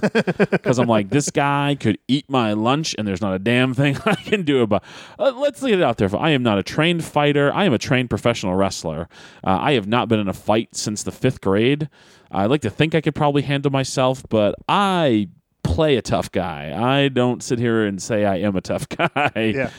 [0.52, 3.98] because I'm like, this guy could eat my lunch, and there's not a damn thing
[4.06, 4.84] I can do about.
[5.18, 6.16] Uh, let's leave it out there.
[6.16, 7.52] I am not a trained fighter.
[7.56, 9.10] I am a trained professional wrestler.
[9.44, 11.90] Uh, I have not been in a fight since the fifth grade.
[12.32, 15.30] I like to think I could probably handle myself, but I
[15.64, 16.74] play a tough guy.
[16.76, 19.54] I don't sit here and say I am a tough guy.
[19.56, 19.70] Yeah.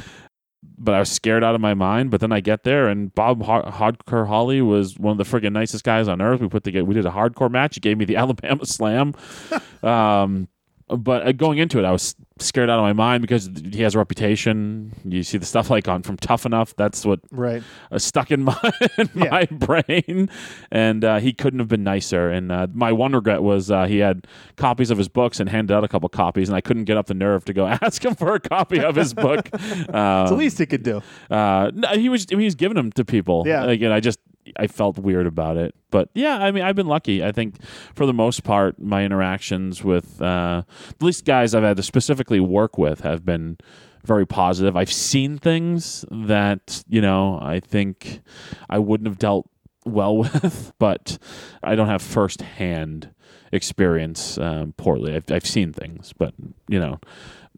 [0.81, 2.11] But I was scared out of my mind.
[2.11, 5.53] But then I get there, and Bob Har- Hardcore Holly was one of the friggin'
[5.53, 6.41] nicest guys on earth.
[6.41, 7.75] We put together, we did a hardcore match.
[7.75, 9.15] He gave me the Alabama Slam.
[9.83, 10.49] um,
[10.89, 13.95] but uh, going into it, I was scared out of my mind because he has
[13.97, 14.93] a reputation.
[15.05, 16.74] You see the stuff like on from Tough Enough.
[16.76, 17.62] That's what Right.
[17.91, 18.57] uh, stuck in my
[18.97, 19.30] in Yeah.
[19.30, 20.30] my brain,
[20.70, 22.30] and uh, he couldn't have been nicer.
[22.30, 24.26] And uh, my one regret was uh, he had
[24.57, 27.07] copies of his books and handed out a couple copies, and I couldn't get up
[27.07, 29.49] the nerve to go ask him for a copy of his book.
[29.59, 31.03] It's Uh, the least he could do.
[31.30, 33.45] uh, no, he was he was giving them to people.
[33.47, 33.64] Yeah.
[33.64, 34.18] again, I just
[34.57, 37.25] I felt weird about it, but yeah, I mean, I've been lucky.
[37.25, 37.63] I think
[37.95, 42.41] for the most part, my interactions with uh, at least guys I've had to specifically
[42.41, 43.59] work with have been
[44.05, 44.77] very positive.
[44.77, 48.20] I've seen things that you know I think
[48.69, 49.49] I wouldn't have dealt
[49.85, 51.19] well with, but
[51.62, 53.12] I don't have firsthand
[53.53, 55.15] experience um, poorly.
[55.15, 56.35] I've, I've seen things, but
[56.69, 57.01] you know.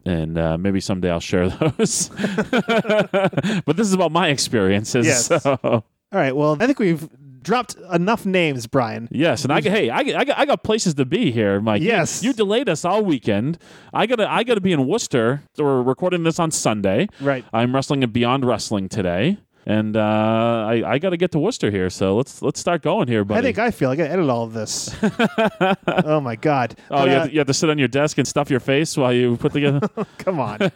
[0.03, 2.09] And uh, maybe someday I'll share those.
[2.09, 5.05] but this is about my experiences.
[5.05, 5.27] Yes.
[5.27, 5.83] So.
[6.11, 6.35] All right.
[6.35, 7.07] Well, I think we've
[7.41, 9.07] dropped enough names, Brian.
[9.11, 11.81] Yes, and I hey, I, I, got, I got places to be here, Mike.
[11.81, 12.23] You- Yes.
[12.23, 13.57] you, delayed us all weekend.
[13.93, 15.41] I gotta I gotta be in Worcester.
[15.55, 17.07] So we're recording this on Sunday.
[17.19, 17.43] Right.
[17.53, 19.37] I'm wrestling at Beyond Wrestling today.
[19.65, 21.89] And uh, I, I got to get to Worcester here.
[21.89, 23.39] So let's let's start going here, buddy.
[23.39, 24.93] I think I feel like I edit all of this.
[26.05, 26.75] oh my god!
[26.89, 28.49] oh, But, you, uh, have to, you have to sit on your desk and stuff
[28.49, 29.87] your face while you put together.
[30.17, 30.61] Come on.
[30.61, 30.71] All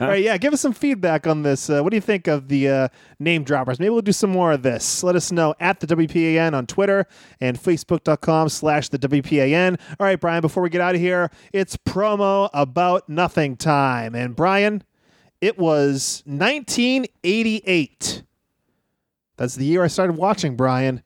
[0.00, 1.70] right, yeah, give us some feedback on this.
[1.70, 2.88] Uh, what do you think of the uh,
[3.18, 3.78] name droppers?
[3.78, 5.02] Maybe we'll do some more of this.
[5.02, 7.06] Let us know at the WPAN on Twitter
[7.40, 9.78] and Facebook.com slash the WPAN.
[9.98, 14.14] All right, Brian, before we get out of here, it's promo about nothing time.
[14.14, 14.82] And Brian,
[15.44, 18.22] it was 1988.
[19.36, 21.02] That's the year I started watching, Brian,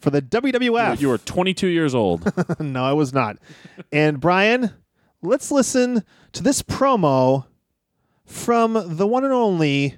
[0.00, 1.00] for the WWF.
[1.00, 2.30] you were 22 years old.
[2.60, 3.38] no, I was not.
[3.90, 4.74] And Brian,
[5.22, 7.46] let's listen to this promo
[8.26, 9.96] from the one and only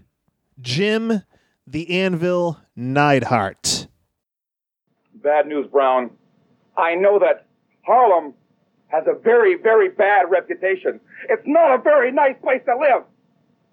[0.60, 1.22] Jim
[1.66, 3.88] the Anvil Neidhart.
[5.14, 6.10] Bad news, Brown.
[6.76, 7.46] I know that
[7.84, 8.34] Harlem
[8.86, 11.00] has a very, very bad reputation.
[11.28, 13.02] It's not a very nice place to live.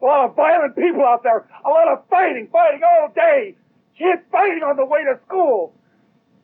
[0.02, 3.56] A lot of violent people out there, a lot of fighting, fighting all day.
[3.98, 5.74] Kids fighting on the way to school.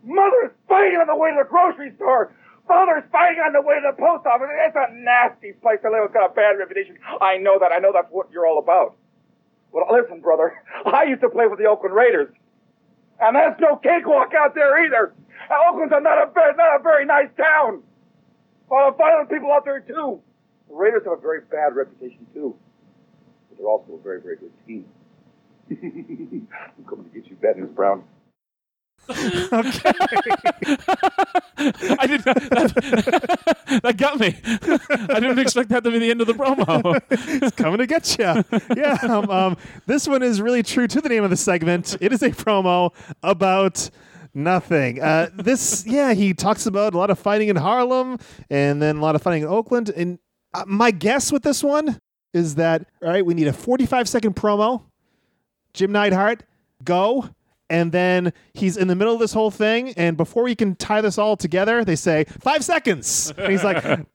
[0.04, 2.36] Mothers fighting on the way to the grocery store.
[2.68, 4.48] Fathers fighting on the way to the post office.
[4.52, 6.04] It's a nasty place to live.
[6.06, 6.98] It's got a bad reputation.
[7.22, 7.72] I know that.
[7.72, 8.98] I know that's what you're all about.
[9.72, 10.54] Well, listen, brother.
[10.86, 12.34] I used to play with the Oakland Raiders.
[13.22, 15.14] And that's no cakewalk out there either.
[15.50, 17.84] And Oakland's not a very, not a very nice town.
[18.70, 20.20] A lot of violent people out there too.
[20.68, 22.56] The Raiders have a very bad reputation too.
[23.56, 24.86] But they're also a very, very good team.
[25.72, 28.04] I'm coming to get you, Bad News Brown.
[29.10, 29.20] Okay.
[31.98, 34.36] I did not, that, that got me.
[34.46, 37.00] I didn't expect that to be the end of the promo.
[37.10, 38.44] It's coming to get you.
[38.76, 38.98] Yeah.
[39.04, 41.98] Um, um, this one is really true to the name of the segment.
[42.02, 43.90] It is a promo about
[44.34, 45.02] nothing.
[45.02, 48.18] Uh, this, yeah, he talks about a lot of fighting in Harlem
[48.50, 49.90] and then a lot of fighting in Oakland.
[49.90, 50.20] And
[50.54, 52.00] uh, my guess with this one
[52.36, 54.84] is that, all right, we need a 45 second promo.
[55.74, 56.44] Jim Neidhart,
[56.84, 57.30] go.
[57.70, 59.94] And then he's in the middle of this whole thing.
[59.94, 63.34] And before we can tie this all together, they say, five seconds.
[63.38, 63.84] And he's like,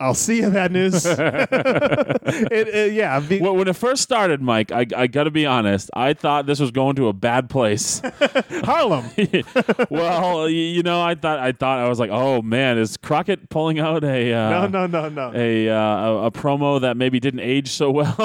[0.00, 1.04] I'll see you, bad news.
[1.06, 3.20] it, yeah.
[3.20, 5.90] the- Well, when it first started, Mike, I, I got to be honest.
[5.94, 8.00] I thought this was going to a bad place.
[8.64, 9.04] Harlem.
[9.90, 13.78] well, you know, I thought I thought I was like, oh man, is Crockett pulling
[13.78, 15.32] out a uh, No, no, no, no.
[15.34, 18.16] a, uh, a a promo that maybe didn't age so well?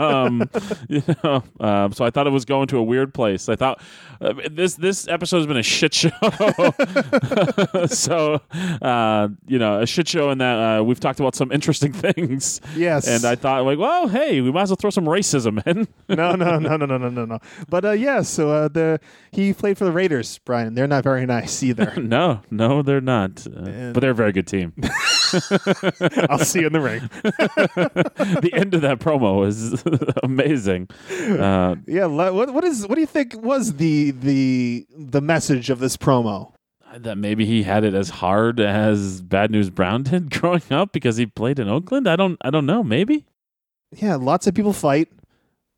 [0.00, 0.48] um,
[0.88, 3.48] you know, um, so I thought it was going to a weird place.
[3.48, 3.82] I thought
[4.20, 6.10] uh, this this episode has been a shit show.
[7.86, 8.40] so
[8.82, 12.60] uh, you know, a shit show in that uh, we've talked about some interesting things.
[12.76, 13.06] Yes.
[13.06, 15.86] and I thought like, well, hey, we might as well throw some racism in.
[16.08, 17.38] no, no, no, no, no, no, no, no.
[17.68, 19.00] But uh, yeah, so uh, the
[19.32, 20.74] he played for the Raiders, Brian.
[20.74, 21.94] They're not very nice either.
[22.00, 23.46] no, no, they're not.
[23.46, 24.72] Uh, but they're a very good team.
[26.30, 27.10] I'll see you in the ring.
[28.40, 29.82] the end of that promo is
[30.22, 30.88] amazing.
[31.10, 35.78] Uh, Yeah, what what is what do you think was the the the message of
[35.78, 36.52] this promo?
[36.98, 41.16] That maybe he had it as hard as Bad News Brown did growing up because
[41.16, 42.08] he played in Oakland.
[42.08, 42.38] I don't.
[42.40, 42.82] I don't know.
[42.82, 43.26] Maybe.
[43.92, 45.08] Yeah, lots of people fight.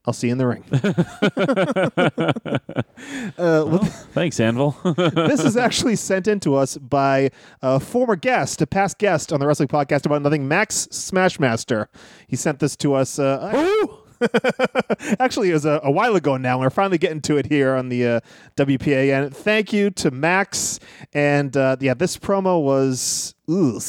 [0.06, 0.64] I'll see you in the ring.
[3.36, 3.84] uh, well,
[4.14, 4.70] Thanks, Anvil.
[5.12, 7.30] this is actually sent in to us by
[7.60, 11.88] a former guest, a past guest on the Wrestling Podcast about nothing, Max Smashmaster.
[12.26, 13.18] He sent this to us.
[13.18, 13.86] Uh,
[15.18, 16.58] actually, it was a, a while ago now.
[16.58, 18.20] We're finally getting to it here on the uh,
[18.58, 20.80] and Thank you to Max.
[21.12, 23.80] And uh, yeah, this promo was ooh,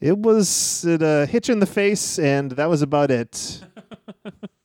[0.00, 3.60] it was it, a hitch in the face, and that was about it.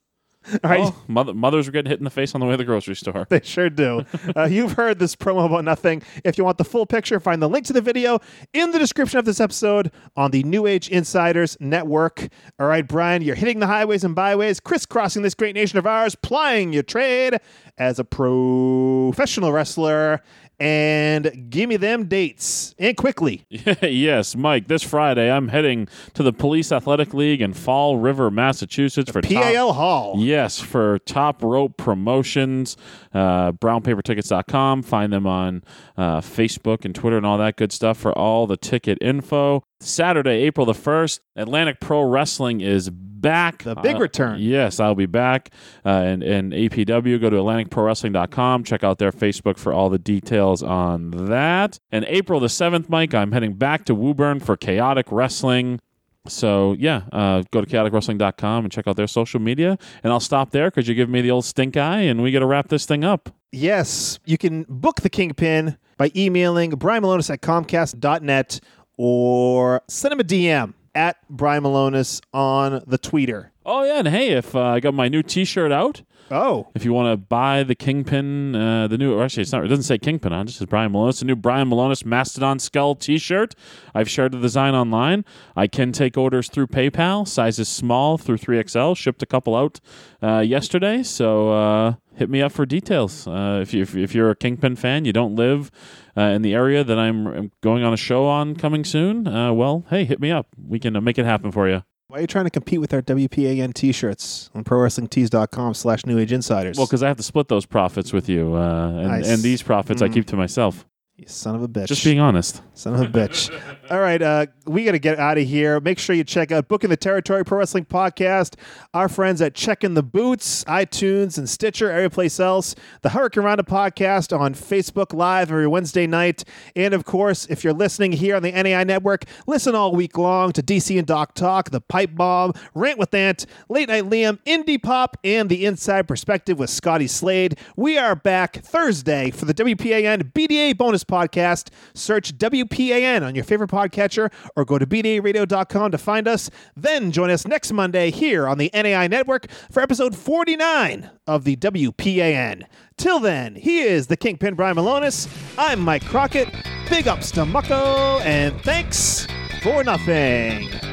[0.64, 0.80] All right.
[0.84, 3.26] Oh, mother, mothers hit in the face on the way to the grocery store.
[3.36, 4.06] They sure do.
[4.36, 6.02] Uh, you've heard this promo about nothing.
[6.24, 8.20] If you want the full picture, find the link to the video
[8.54, 12.28] in the description of this episode on the New Age Insiders Network.
[12.60, 16.16] All right, Brian, you're hitting the highways and byways, crisscrossing this great nation of ours,
[16.16, 17.40] plying your trade
[17.78, 20.22] as a professional wrestler.
[20.60, 23.46] And give me them dates and quickly.
[23.50, 24.68] yes, Mike.
[24.68, 29.32] This Friday, I'm heading to the Police Athletic League in Fall River, Massachusetts for top-
[29.44, 30.16] PAL Hall.
[30.18, 32.78] Yes, for Top Rope Promotions,
[33.14, 34.84] uh, brownpapertickets.com.
[34.84, 35.64] Find them on
[35.98, 39.64] uh, Facebook and Twitter and all that good stuff for all the ticket info.
[39.82, 42.90] Saturday, April the 1st, Atlantic Pro Wrestling is
[43.22, 43.64] back.
[43.64, 44.40] The big Uh, return.
[44.40, 45.52] Yes, I'll be back.
[45.86, 48.64] Uh, and, and APW, go to AtlanticProWrestling.com.
[48.64, 51.80] Check out their Facebook for all the details on that.
[51.92, 55.80] And April the 7th, Mike, I'm heading back to Woburn for Chaotic Wrestling.
[56.28, 59.78] So, yeah, uh, go to chaoticwrestling.com and check out their social media.
[60.04, 62.40] And I'll stop there because you give me the old stink eye and we got
[62.40, 63.30] to wrap this thing up.
[63.52, 68.60] Yes, you can book the Kingpin by emailing Brian Milonas at Comcast.net
[68.98, 73.52] or send him a DM at Brian Milonas on the Twitter.
[73.66, 76.02] Oh yeah, and hey, if uh, I got my new T-shirt out,
[76.32, 79.64] Oh, if you want to buy the Kingpin, uh, the new, or actually, it's not.
[79.64, 80.42] It doesn't say Kingpin on.
[80.42, 81.20] It just says Brian Milonas.
[81.20, 83.54] The new Brian Milonas Mastodon Skull T-shirt.
[83.94, 85.24] I've shared the design online.
[85.56, 87.28] I can take orders through PayPal.
[87.28, 88.98] Sizes small through 3XL.
[88.98, 89.80] Shipped a couple out
[90.24, 91.04] uh, yesterday.
[91.04, 93.28] So uh, hit me up for details.
[93.28, 95.72] Uh, if you if, if you're a Kingpin fan, you don't live
[96.18, 99.28] uh, in the area that I'm I'm going on a show on coming soon.
[99.28, 100.48] Uh, well, hey, hit me up.
[100.68, 101.84] We can uh, make it happen for you.
[102.08, 106.32] why are you trying to compete with our WPAN T-shirts on ProWrestlingTees.com slash New Age
[106.32, 106.78] Insiders?
[106.78, 109.28] Well, because I have to split those profits with you, uh, and, Nice.
[109.30, 110.14] and these profits I Mm.
[110.14, 110.86] keep to myself.
[111.18, 111.88] you son of a bitch.
[111.88, 112.62] Just being honest.
[112.74, 113.50] Son of a bitch.
[113.88, 115.80] All right, uh, we got to get out of here.
[115.80, 118.56] Make sure you check out Booking the Territory Pro Wrestling Podcast,
[118.96, 122.74] our friends at Checking the Boots, iTunes, and Stitcher, every place else.
[123.04, 126.44] The Hurricane Roundup Podcast on Facebook Live every Wednesday night.
[126.76, 130.52] And of course, if you're listening here on the NAI Network, listen all week long
[130.54, 134.82] to DC and Doc Talk, The Pipe Bomb, Rant with Ant, Late Night Liam, Indie
[134.82, 137.60] Pop, and The Inside Perspective with Scotty Slade.
[137.76, 141.70] We are back Thursday for the WPAN BDA bonus podcast.
[141.94, 146.50] Search WPAN on your favorite podcatcher or go to BDARadio.com to find us.
[146.76, 151.56] Then join us next Monday here on the NAI Network for episode 49 of the
[151.58, 152.64] WPAN.
[152.98, 155.28] Till then, he is the Kingpin Brian Milonas.
[155.58, 156.50] I'm Mike Crockett.
[156.90, 159.28] Big ups to Mucko, and thanks
[159.62, 160.85] for nothing.